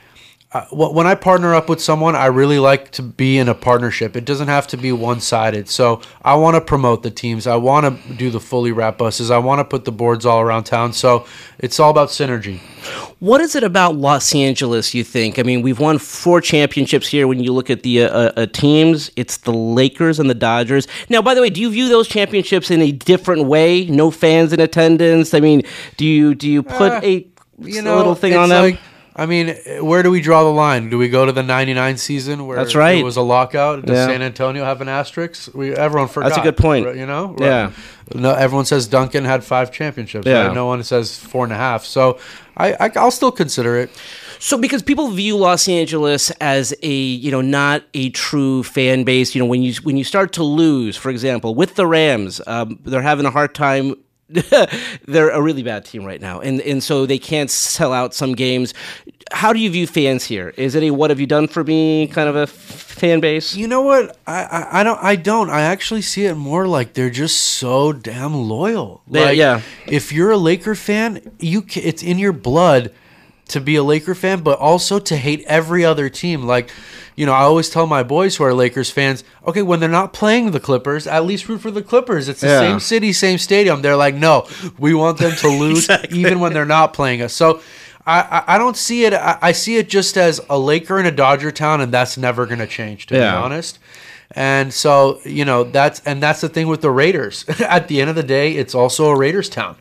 [0.54, 4.18] uh, when I partner up with someone, I really like to be in a partnership.
[4.18, 5.70] It doesn't have to be one sided.
[5.70, 7.48] So I want to promote the teams.
[7.48, 9.32] I want to do the fully wrap buses.
[9.32, 10.92] I want to put the boards all around town.
[10.92, 11.26] So
[11.58, 12.60] it's all about synergy.
[13.20, 14.94] What is it about Los Angeles?
[14.94, 15.40] You think?
[15.40, 17.28] I mean, we've won four championships here.
[17.28, 20.86] When you look at the uh, uh, teams, it's the Lakers and the Dodgers.
[21.08, 23.86] Now, by the way, do you view those championships in a different way?
[23.86, 25.34] No fans in attendance.
[25.34, 25.62] I mean,
[25.96, 27.26] do you do you put Uh, a
[27.60, 28.64] You know, little thing on them?
[28.72, 28.80] like-
[29.16, 30.90] I mean, where do we draw the line?
[30.90, 32.98] Do we go to the '99 season where That's right.
[32.98, 33.86] it was a lockout?
[33.86, 34.08] Does Yeah.
[34.08, 35.54] San Antonio have an asterisk?
[35.54, 36.30] We everyone forgot.
[36.30, 36.96] That's a good point.
[36.96, 37.72] You know, Yeah.
[38.14, 40.26] No, everyone says Duncan had five championships.
[40.28, 40.48] Yeah.
[40.48, 40.54] Right?
[40.56, 41.86] No one says four and a half.
[41.86, 42.20] So
[42.58, 43.90] I, I I'll still consider it.
[44.40, 49.36] So because people view Los Angeles as a you know not a true fan base,
[49.36, 52.80] you know when you when you start to lose, for example, with the Rams, um,
[52.84, 53.96] they're having a hard time.
[55.08, 58.34] they're a really bad team right now, and and so they can't sell out some
[58.34, 58.74] games.
[59.32, 60.54] How do you view fans here?
[60.58, 63.56] Is it a what have you done for me kind of a f- fan base?
[63.56, 64.18] You know what?
[64.28, 65.50] I, I I don't I don't.
[65.50, 69.02] I actually see it more like they're just so damn loyal.
[69.08, 69.62] Like, yeah.
[69.88, 72.92] If you're a Laker fan, you it's in your blood
[73.52, 76.44] to be a Laker fan, but also to hate every other team.
[76.44, 76.70] Like,
[77.16, 80.14] you know, I always tell my boys who are Lakers fans, okay, when they're not
[80.14, 82.28] playing the Clippers, at least root for the Clippers.
[82.30, 82.60] It's the Yeah.
[82.60, 83.82] same city, same stadium.
[83.82, 84.48] They're like, no,
[84.80, 87.34] we want them to lose even when they're not playing us.
[87.34, 87.62] So.
[88.04, 89.14] I, I- don't see it.
[89.14, 92.48] I, I see it just as a Laker in a Dodger town, and that's never
[92.48, 93.06] going to change.
[93.06, 93.30] To Yeah.
[93.34, 93.78] be honest,
[94.32, 97.46] and so you know that's and that's the thing with the Raiders.
[97.60, 99.76] At the end of the day, it's also a Raiders town.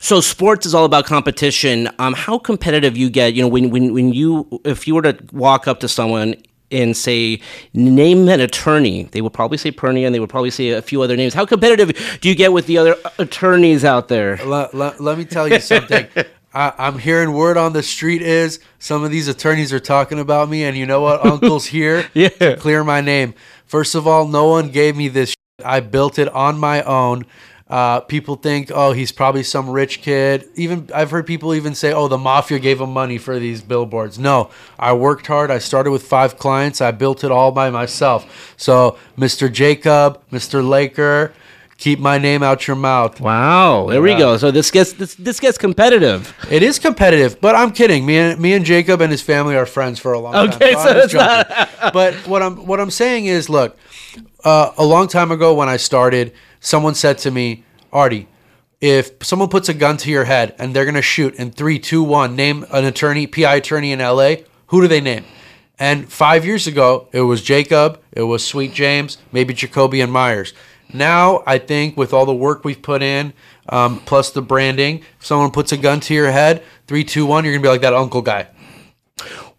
[0.00, 1.88] So sports is all about competition.
[1.98, 3.34] Um, how competitive you get?
[3.34, 6.34] You know, when when when you if you were to walk up to someone
[6.72, 7.40] and say
[7.74, 11.02] name an attorney, they would probably say Pernia, and they would probably say a few
[11.02, 11.34] other names.
[11.34, 14.36] How competitive do you get with the other attorneys out there?
[14.44, 16.06] Let, let, let me tell you something.
[16.54, 20.48] I, I'm hearing word on the street is some of these attorneys are talking about
[20.48, 21.24] me, and you know what?
[21.24, 22.28] Uncle's here Yeah.
[22.30, 23.34] to clear my name.
[23.66, 25.30] First of all, no one gave me this.
[25.30, 25.36] shit.
[25.64, 27.24] I built it on my own.
[27.70, 30.48] Uh, people think, oh, he's probably some rich kid.
[30.56, 34.18] Even I've heard people even say, oh, the mafia gave him money for these billboards.
[34.18, 35.52] No, I worked hard.
[35.52, 36.80] I started with five clients.
[36.80, 38.52] I built it all by myself.
[38.56, 39.50] So, Mr.
[39.52, 40.68] Jacob, Mr.
[40.68, 41.32] Laker,
[41.78, 43.20] keep my name out your mouth.
[43.20, 44.36] Wow, there we go.
[44.36, 46.34] So this gets this, this gets competitive.
[46.50, 48.04] It is competitive, but I'm kidding.
[48.04, 50.48] Me and me and Jacob and his family are friends for a long time.
[50.56, 53.78] Okay, so it's not- but what I'm what I'm saying is, look,
[54.44, 58.28] uh, a long time ago when I started, someone said to me, Artie,
[58.80, 62.02] if someone puts a gun to your head and they're gonna shoot in three, two,
[62.02, 64.36] one, name an attorney, PI attorney in LA.
[64.68, 65.24] Who do they name?
[65.78, 70.52] And five years ago, it was Jacob, it was Sweet James, maybe Jacoby and Meyers.
[70.92, 73.32] Now, I think with all the work we've put in,
[73.68, 77.44] um, plus the branding, if someone puts a gun to your head, three, two, one,
[77.44, 78.48] you're gonna be like that uncle guy.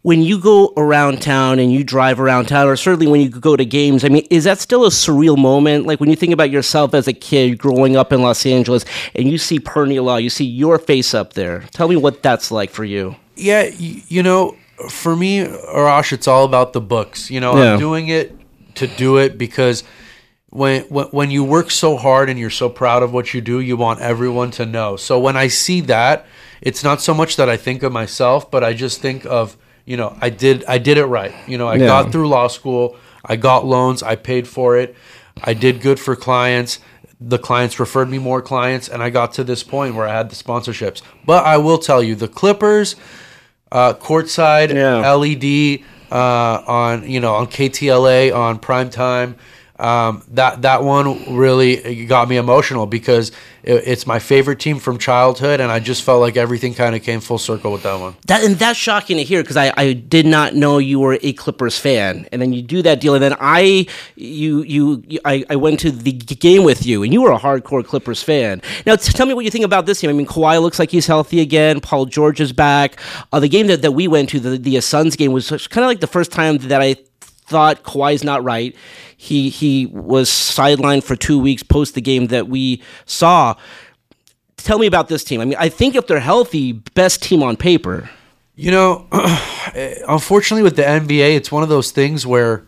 [0.03, 3.55] When you go around town and you drive around town, or certainly when you go
[3.55, 5.85] to games, I mean, is that still a surreal moment?
[5.85, 8.83] Like when you think about yourself as a kid growing up in Los Angeles
[9.13, 11.61] and you see Pernia Law, you see your face up there.
[11.71, 13.15] Tell me what that's like for you.
[13.35, 14.57] Yeah, you know,
[14.89, 17.29] for me, Arash, it's all about the books.
[17.29, 17.73] You know, Yeah.
[17.73, 18.35] I'm doing it
[18.75, 19.83] to do it because
[20.49, 23.59] when, when when you work so hard and you're so proud of what you do,
[23.59, 24.95] you want everyone to know.
[24.95, 26.25] So when I see that,
[26.61, 29.57] it's not so much that I think of myself, but I just think of
[29.91, 31.33] you know, I did I did it right.
[31.47, 31.87] You know, I Yeah.
[31.87, 34.95] got through law school, I got loans, I paid for it,
[35.43, 36.79] I did good for clients.
[37.19, 40.29] The clients referred me more clients, and I got to this point where I had
[40.31, 41.01] the sponsorships.
[41.25, 42.95] But I will tell you, the Clippers,
[43.71, 44.69] uh, courtside
[45.03, 49.35] LED uh, on you know on KTLA on prime time.
[49.81, 53.31] Um, that that one really got me emotional because
[53.63, 57.01] it, it's my favorite team from childhood, and I just felt like everything kind of
[57.01, 58.15] came full circle with that one.
[58.27, 61.33] That and that's shocking to hear because I, I did not know you were a
[61.33, 65.55] Clippers fan, and then you do that deal, and then I you you, I, I
[65.55, 68.61] went to the game with you, and you were a hardcore Clippers fan.
[68.85, 70.11] Now t- tell me what you think about this team.
[70.11, 71.81] I mean, Kawhi looks like he's healthy again.
[71.81, 72.99] Paul George is back.
[73.31, 75.87] Uh, the game that, that we went to, the the Suns game, was kind of
[75.87, 76.97] like the first time that I
[77.51, 78.75] thought Kawhi's not right.
[79.15, 83.55] He he was sidelined for two weeks post the game that we saw.
[84.57, 85.41] Tell me about this team.
[85.41, 88.09] I mean, I think if they're healthy, best team on paper.
[88.55, 89.07] You know,
[90.07, 92.65] unfortunately, with the NBA, it's one of those things where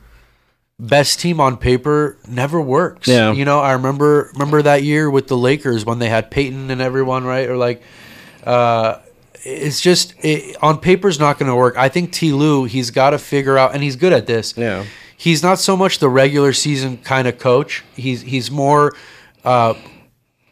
[0.80, 3.08] best team on paper never works.
[3.08, 3.32] Yeah.
[3.32, 6.82] You know, I remember remember that year with the Lakers when they had Payton and
[6.82, 7.48] everyone, right?
[7.48, 7.84] Or like,
[8.44, 9.00] uh,
[9.44, 11.78] it's just it, on paper's not going to work.
[11.78, 12.32] I think T.
[12.32, 14.58] Lue, he's got to figure out, and he's good at this.
[14.58, 14.86] Yeah.
[15.18, 17.84] He's not so much the regular season kind of coach.
[17.96, 18.96] He's he's more.
[19.44, 19.74] Uh,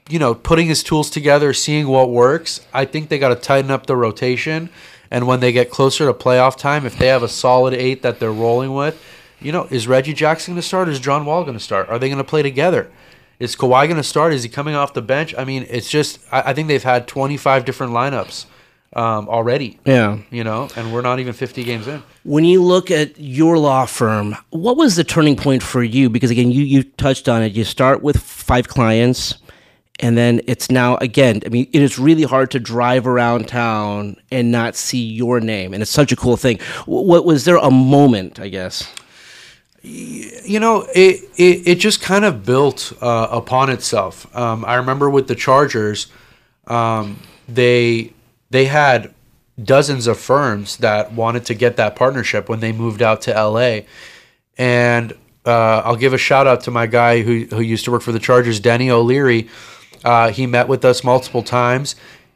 [0.09, 2.59] you know, putting his tools together, seeing what works.
[2.73, 4.69] I think they got to tighten up the rotation.
[5.09, 8.19] And when they get closer to playoff time, if they have a solid eight that
[8.19, 9.01] they're rolling with,
[9.39, 10.89] you know, is Reggie Jackson going to start?
[10.89, 11.87] Is John Wall going to start?
[11.87, 12.91] Are they going to play together?
[13.39, 14.33] Is Kawhi going to start?
[14.33, 15.33] Is he coming off the bench?
[15.37, 18.45] I mean, it's just, I, I think they've had 25 different lineups
[18.93, 19.79] um, already.
[19.85, 20.19] Yeah.
[20.29, 22.03] You know, and we're not even 50 games in.
[22.23, 26.09] When you look at your law firm, what was the turning point for you?
[26.09, 27.53] Because again, you you touched on it.
[27.53, 29.35] You start with five clients,
[29.99, 31.41] and then it's now again.
[31.45, 35.73] I mean, it is really hard to drive around town and not see your name,
[35.73, 36.59] and it's such a cool thing.
[36.85, 38.39] What was there a moment?
[38.39, 38.87] I guess.
[39.83, 44.27] you know, it it, it just kind of built uh, upon itself.
[44.35, 46.07] Um, I remember with the Chargers,
[46.67, 48.13] um, they
[48.51, 49.13] they had
[49.61, 53.81] dozens of firms that wanted to get that partnership when they moved out to LA,
[54.57, 55.13] and
[55.45, 58.11] uh, I'll give a shout out to my guy who who used to work for
[58.11, 59.49] the Chargers, Denny O'Leary.
[60.03, 61.95] Uh, he met with us multiple times,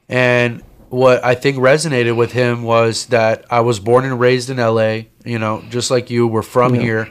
[0.09, 4.57] and what I think resonated with him was that I was born and raised in
[4.57, 5.01] LA.
[5.23, 6.81] You know, just like you, we're from Yeah.
[6.81, 7.09] here,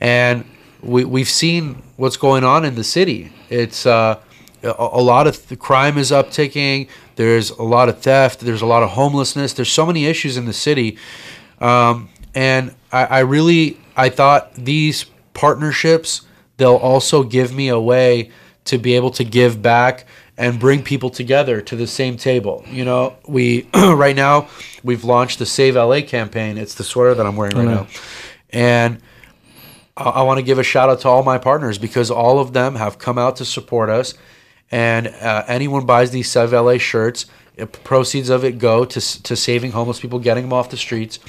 [0.00, 0.44] and
[0.82, 3.32] we we've seen what's going on in the city.
[3.50, 4.18] It's uh,
[4.64, 6.88] a, a lot of th- crime is upticking.
[7.16, 8.40] There's a lot of theft.
[8.40, 9.52] There's a lot of homelessness.
[9.52, 10.98] There's so many issues in the city,
[11.60, 16.22] um, and I, I really I thought these partnerships
[16.56, 18.30] they'll also give me a way
[18.64, 22.64] to be able to give back and bring people together to the same table.
[22.68, 24.48] You know, we right now
[24.82, 26.58] we've launched the Save LA campaign.
[26.58, 27.86] It's the sweater that I'm wearing right now,
[28.50, 29.00] and
[29.96, 32.52] I, I want to give a shout out to all my partners because all of
[32.52, 34.14] them have come out to support us.
[34.74, 37.26] And uh, anyone buys these Save LA shirts,
[37.60, 41.20] uh, proceeds of it go to to saving homeless people, getting them off the streets,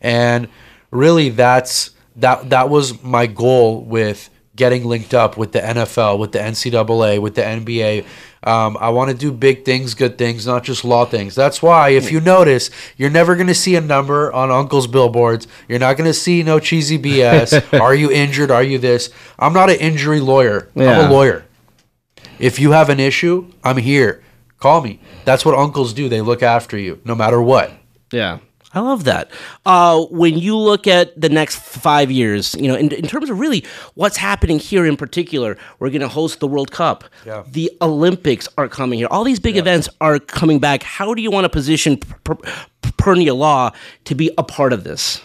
[0.00, 0.48] and
[0.90, 6.32] really that's that that was my goal with getting linked up with the NFL, with
[6.32, 8.04] the NCAA, with the NBA.
[8.42, 11.36] Um, I want to do big things, good things, not just law things.
[11.36, 15.46] That's why, if you notice, you're never going to see a number on Uncle's billboards.
[15.68, 17.80] You're not going to see no cheesy BS.
[17.80, 18.50] Are you injured?
[18.50, 19.10] Are you this?
[19.38, 20.68] I'm not an injury lawyer.
[20.74, 21.44] I'm a lawyer.
[22.38, 24.22] If you have an issue, I'm here.
[24.58, 25.00] Call me.
[25.24, 26.08] That's what uncles do.
[26.08, 27.72] They look after you, no matter what.
[28.12, 28.38] Yeah.
[28.74, 29.30] I love that.
[29.64, 33.40] Uh, when you look at the next five years, you know, in, in terms of
[33.40, 33.64] really
[33.94, 37.04] what's happening here in particular, we're going to host the World Cup.
[37.24, 37.44] Yeah.
[37.46, 39.08] The Olympics are coming here.
[39.10, 40.82] All these big events are coming back.
[40.82, 43.70] How do you want to position per- per- Pernia Law
[44.04, 45.22] to be a part of this?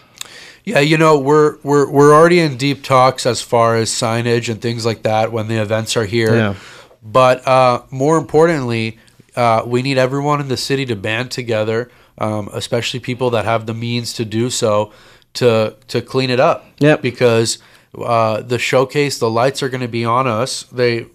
[0.64, 4.62] Yeah, you know, we're we're we're already in deep talks as far as signage and
[4.62, 6.34] things like that when the events are here.
[6.36, 6.56] Yeah.
[7.04, 8.98] But uh, more importantly,
[9.36, 13.66] uh, we need everyone in the city to band together, um, especially people that have
[13.66, 14.92] the means to do so,
[15.34, 16.66] to to clean it up.
[16.80, 17.02] Yep.
[17.02, 17.60] Because
[17.98, 20.64] uh, the showcase, the lights are going to be on us.
[20.64, 21.08] They,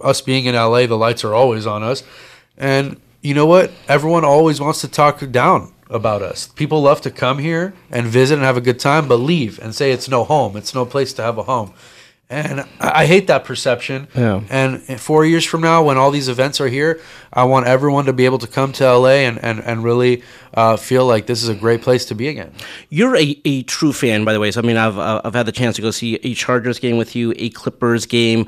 [0.00, 2.02] us being in LA, the lights are always on us,
[2.56, 3.72] and you know what?
[3.88, 6.48] Everyone always wants to talk down about us.
[6.48, 9.74] People love to come here and visit and have a good time, but leave and
[9.74, 10.56] say it's no home.
[10.56, 11.72] It's no place to have a home.
[12.30, 14.08] And I I hate that perception.
[14.14, 14.40] Yeah.
[14.48, 17.00] And four years from now, when all these events are here,
[17.32, 20.22] I want everyone to be able to come to LA and, and, and really
[20.54, 22.52] uh, feel like this is a great place to be again.
[22.88, 24.50] You're a, a true fan, by the way.
[24.52, 26.96] So I mean, I've uh, I've had the chance to go see a Chargers game
[26.96, 28.46] with you, a Clippers game.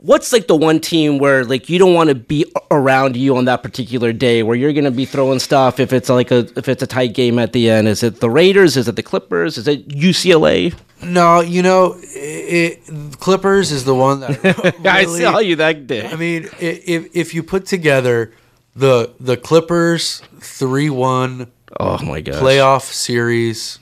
[0.00, 3.46] What's like the one team where like you don't want to be around you on
[3.46, 6.82] that particular day, where you're gonna be throwing stuff if it's like a if it's
[6.84, 7.88] a tight game at the end?
[7.88, 8.76] Is it the Raiders?
[8.76, 9.58] Is it the Clippers?
[9.58, 10.72] Is it UCLA?
[11.02, 16.06] No, you know, it, it, Clippers is the one that I saw you that day.
[16.06, 18.32] I mean, if if you put together
[18.76, 23.78] the the Clippers three one Oh my god playoff series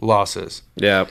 [0.00, 1.06] losses, Yeah.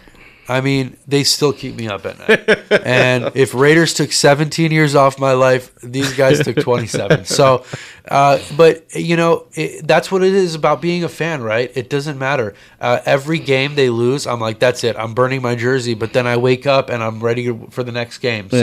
[0.49, 2.81] I mean, they still keep me up at night.
[2.85, 7.25] and if Raiders took 17 years off my life, these guys took 27.
[7.25, 7.65] So,
[8.07, 11.69] uh, but you know, it, that's what it is about being a fan, right?
[11.75, 12.55] It doesn't matter.
[12.79, 14.95] Uh, every game they lose, I'm like, that's it.
[14.97, 15.93] I'm burning my jersey.
[15.93, 18.49] But then I wake up and I'm ready for the next game.
[18.49, 18.57] So,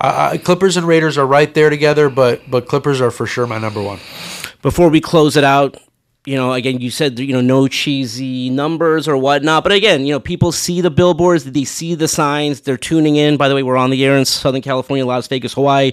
[0.00, 0.04] uh,
[0.34, 3.58] uh, Clippers and Raiders are right there together, but but Clippers are for sure my
[3.58, 3.98] number one.
[4.62, 5.76] before we close it out,
[6.26, 10.12] you know, again, you said you know no cheesy numbers or whatnot, but again, you
[10.12, 13.36] know, people see the billboards, they see the signs, they're tuning in.
[13.36, 15.92] By the way, we're on the air in Southern California, Las Vegas, Hawaii.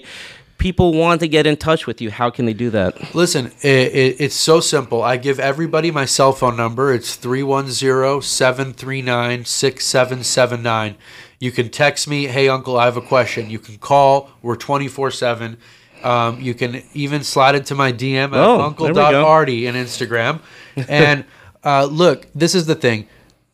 [0.58, 2.10] People want to get in touch with you.
[2.10, 3.14] How can they do that?
[3.14, 5.02] Listen, it, it, it's so simple.
[5.02, 6.92] I give everybody my cell phone number.
[6.92, 10.96] It's 310 739 6779.
[11.38, 13.50] You can text me, hey, uncle, I have a question.
[13.50, 14.30] You can call.
[14.42, 15.58] We're 24 7.
[16.04, 20.40] Um, you can even slide it to my DM at Oh, uncle.arty on Instagram.
[20.88, 21.24] And
[21.64, 23.08] uh, look, this is the thing.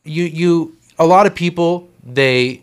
[0.05, 2.63] You, you, a lot of people, they,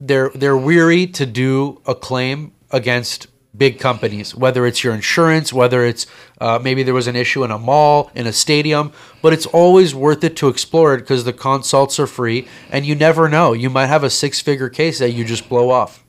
[0.00, 3.26] they're they're weary to do a claim against
[3.56, 6.06] big companies, whether it's your insurance, whether it's
[6.40, 9.94] uh, maybe there was an issue in a mall, in a stadium, but it's always
[9.94, 13.52] worth it to explore it because the consults are free, and you never know.
[13.52, 16.03] You might have a six-figure case that you just blow off.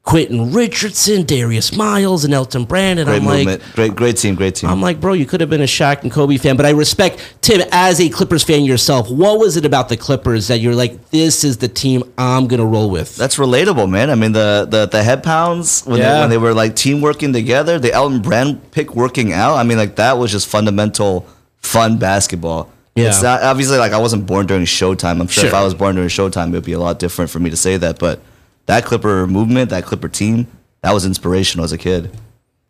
[0.07, 3.63] Quentin Richardson, Darius Miles, and Elton Brand, and Great I'm like, movement.
[3.75, 4.37] great, great team.
[4.37, 4.71] Great team.
[4.71, 7.21] I'm like, bro, you could have been a Shaq and Kobe fan, but I respect
[7.43, 9.11] Tim as a Clippers fan yourself.
[9.11, 12.65] What was it about the Clippers that you're like, this is the team I'm gonna
[12.65, 13.17] roll with?
[13.17, 14.09] That's relatable, man.
[14.11, 16.15] I mean, the the, the head pounds when, Yeah.
[16.15, 19.57] they, when they were like team working together, the Elton Brand pick working out.
[19.57, 21.27] I mean, like that was just fundamental
[21.59, 22.71] fun basketball.
[22.95, 23.09] Yeah.
[23.09, 25.21] It's not obviously like I wasn't born during Showtime.
[25.21, 27.41] I'm sure, if I was born during Showtime, it would be a lot different for
[27.41, 27.99] me to say that.
[27.99, 28.21] But
[28.67, 30.47] that Clipper movement, that Clipper team,
[30.83, 32.11] that was inspirational as a kid.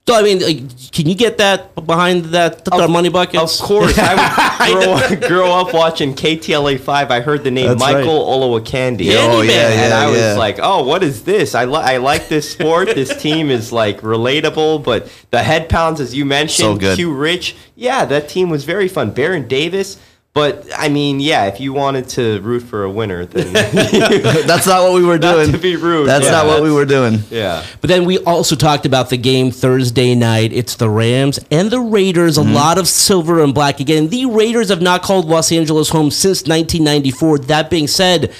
[0.08, 3.60] So I mean, like, can you get that behind that the money buckets?
[3.60, 7.10] Of course, I would grow, grow up watching KTLA five.
[7.10, 7.94] I heard the name That's right.
[7.94, 9.10] Michael Olowokandi.
[9.18, 11.56] Oh, yeah, and yeah, I was like, "Oh, what is this?
[11.56, 12.86] I li- I like this sport.
[12.94, 16.96] this team is like relatable." But the head pounds, as you mentioned, So good.
[16.96, 19.10] Q Rich, yeah, that team was very fun.
[19.10, 19.98] Baron Davis,
[20.36, 23.50] But I mean, yeah, if you wanted to root for a winner, then
[24.46, 25.34] That's not what we were doing.
[25.34, 25.52] Not doing.
[25.52, 27.20] to be rude, That's yeah, not what we were doing.
[27.30, 27.64] yeah.
[27.80, 30.52] But then we also talked about the game Thursday night.
[30.52, 32.36] It's the Rams and the Raiders.
[32.36, 32.52] A mm-hmm.
[32.52, 34.08] lot of silver and black again.
[34.08, 37.38] The Raiders have not called Los Angeles home since 1994.
[37.38, 38.30] That being said,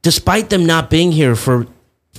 [0.00, 1.66] despite them not being here for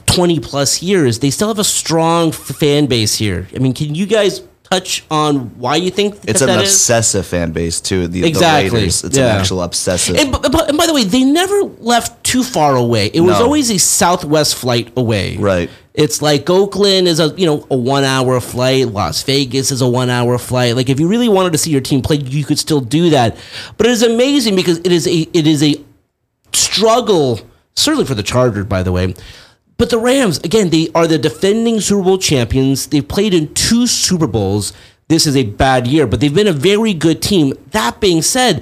[0.05, 3.47] 20 plus years, they still have a strong fan base here.
[3.55, 4.41] I mean, can you guys
[4.71, 6.71] touch on why you think It's that an that is?
[6.73, 8.07] obsessive fan base too.
[8.07, 9.03] The, Exactly, the Raiders.
[9.03, 9.33] It's yeah.
[9.33, 10.15] an actual obsessive.
[10.15, 13.07] And, and by the way, they never left too far away.
[13.13, 13.45] It was No.
[13.45, 15.37] always a southwest flight away.
[15.37, 15.69] Right.
[15.95, 18.87] It's like Oakland is a you know a one hour flight.
[18.87, 20.75] Las Vegas is a one hour flight.
[20.75, 23.35] Like if you really wanted to see your team play, you could still do that.
[23.75, 25.75] But it is amazing because it is a it is a
[26.53, 27.39] struggle,
[27.75, 29.13] certainly for the Chargers, by the way.
[29.79, 32.87] But the Rams, again, they are the defending Super Bowl champions.
[32.87, 34.73] They've played in two Super Bowls.
[35.07, 37.53] This is a bad year, but they've been a very good team.
[37.71, 38.61] That being said,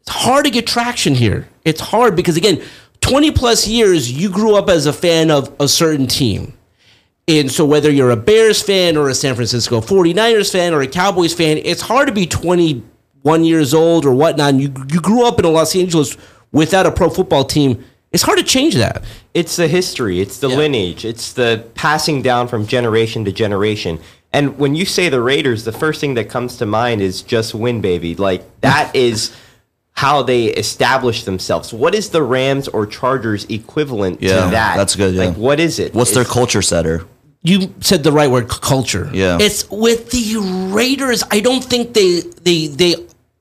[0.00, 1.48] it's hard to get traction here.
[1.64, 2.62] It's hard because, again,
[3.00, 6.56] 20 plus years, you grew up as a fan of a certain team.
[7.26, 10.86] And so, whether you're a Bears fan or a San Francisco 49ers fan or a
[10.86, 14.50] Cowboys fan, it's hard to be 21 years old or whatnot.
[14.50, 16.16] And you, you grew up in Los Angeles
[16.52, 17.84] without a pro football team.
[18.14, 19.02] It's hard to change that.
[19.34, 23.98] It's the history, it's the lineage, it's the passing down from generation to generation.
[24.32, 27.54] And when you say the Raiders, the first thing that comes to mind is just
[27.54, 28.14] win, baby.
[28.14, 29.34] Like that is
[29.92, 31.72] how they establish themselves.
[31.72, 34.76] What is the Rams or Chargers equivalent yeah, to that?
[34.76, 35.14] that's good.
[35.16, 35.26] Yeah.
[35.26, 35.92] Like what is it?
[35.92, 37.06] What's their culture setter?
[37.42, 39.10] You said the right word, culture.
[39.12, 39.38] Yeah.
[39.40, 41.24] It's with the Raiders.
[41.32, 42.94] I don't think they they they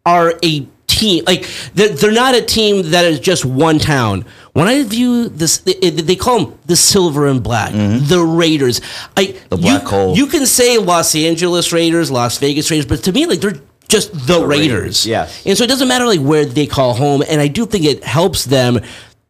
[0.04, 1.24] are a team.
[1.26, 4.26] Like they're, they're not a team that is just one town.
[4.54, 8.82] When I view this, they, they call them the silver and black, the Raiders.
[9.18, 9.50] I Mm-hmm.
[9.50, 10.16] The black you, hole.
[10.16, 14.12] You can say Los Angeles Raiders, Las Vegas Raiders, but to me, like they're just
[14.28, 14.48] the, Raiders.
[14.48, 15.46] Raiders, yes.
[15.46, 17.24] And so it doesn't matter like where they call home.
[17.28, 18.80] And I do think it helps them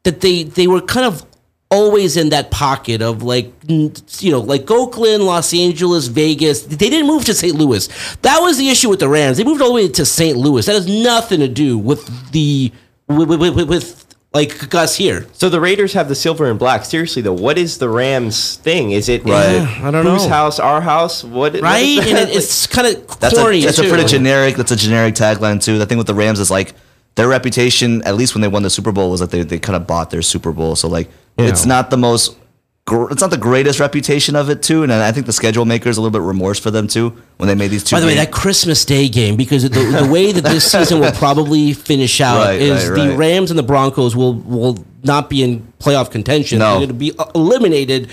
[0.04, 1.26] that they they were kind of
[1.70, 6.64] always in that pocket of like you know like Oakland, Los Angeles, Vegas.
[6.64, 7.56] They didn't move to St.
[7.56, 7.88] Louis.
[8.22, 9.38] That was the issue with the Rams.
[9.38, 10.38] They moved all the way to St.
[10.38, 10.66] Louis.
[10.66, 12.72] That has nothing to do with the
[13.08, 14.03] with, with, with
[14.34, 15.28] like Gus here.
[15.34, 16.86] So the Raiders have the silver and black.
[16.86, 18.92] Seriously though, what is the Rams thing?
[18.92, 19.60] Is it Right.
[19.84, 20.30] I don't whose know.
[20.30, 21.24] house, our house?
[21.24, 21.34] What?
[21.34, 22.08] what is Right, that?
[22.08, 23.62] and it, it's kind of That's a corny.
[23.64, 24.56] that's a pretty generic.
[24.56, 25.78] That's a generic tagline too.
[25.78, 26.74] The thing with the Rams is like
[27.16, 29.76] their reputation, at least when they won the Super Bowl, was that they, they kind
[29.76, 30.76] of bought their Super Bowl.
[30.76, 32.38] So like it's not the most.
[32.86, 35.98] Gr- It's not the greatest reputation of it too, and I think the schedule makers
[35.98, 37.96] a little bit remorse for them too when they made these two.
[37.96, 41.12] By the way, that Christmas Day game, because the, the way that this season will
[41.14, 43.16] probably finish out Right, is right, the.
[43.18, 46.60] Rams and the Broncos will will not be in playoff contention.
[46.60, 46.82] No.
[46.82, 48.10] It'll be eliminated.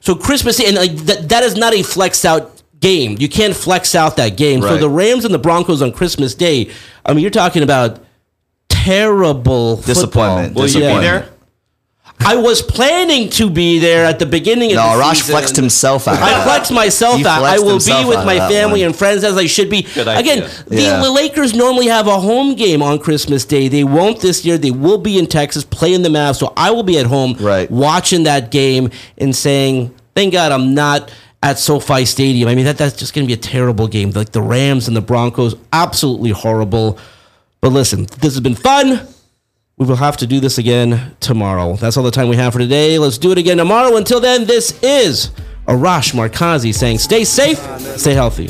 [0.00, 3.16] So Christmas Day, and like that, that is not a flex out game.
[3.18, 4.60] You can't flex out that game.
[4.60, 6.70] So the Rams and the Broncos on Christmas Day,
[7.06, 8.00] I mean, you're talking about
[8.68, 10.48] terrible Disappointment.
[10.48, 10.62] football.
[10.64, 11.28] Will you be there?
[12.20, 15.32] I was planning to be there at the beginning of no, the Rosh season.
[15.34, 16.22] flexed himself out.
[16.22, 17.42] I flex myself He out.
[17.44, 18.86] I will be with my family one.
[18.90, 19.82] and friends as I should be.
[19.82, 21.02] Good Again, the Yeah.
[21.08, 23.68] Lakers normally have a home game on Christmas Day.
[23.68, 24.56] They won't this year.
[24.56, 26.36] They will be in Texas playing the Mavs.
[26.36, 27.70] So I will be at home Right.
[27.70, 28.88] watching that game
[29.18, 31.12] and saying, thank God I'm not
[31.42, 32.48] at SoFi Stadium.
[32.48, 34.12] I mean, that, that's just going to be a terrible game.
[34.12, 36.98] Like the Rams and the Broncos, absolutely horrible.
[37.60, 39.06] But listen, this has been fun.
[39.76, 41.74] We will have to do this again tomorrow.
[41.74, 42.96] That's all the time we have for today.
[42.96, 43.96] Let's do it again tomorrow.
[43.96, 45.32] Until then, this is
[45.66, 47.58] Arash Markazi saying stay safe,
[47.98, 48.46] stay healthy.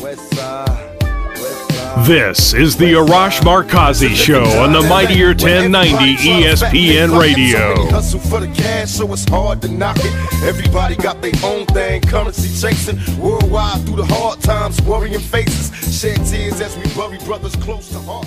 [2.06, 7.86] This is the Arash Markazi Show on the Mighty 1090 ESPN Radio.
[7.86, 10.12] Hustle for the cash, so it's hard to knock it.
[10.42, 12.98] Everybody got their own thing, currency chasing.
[13.18, 15.70] Worldwide through the hard times, worrying faces.
[15.98, 18.26] Shed tears as we bury brothers close to heart.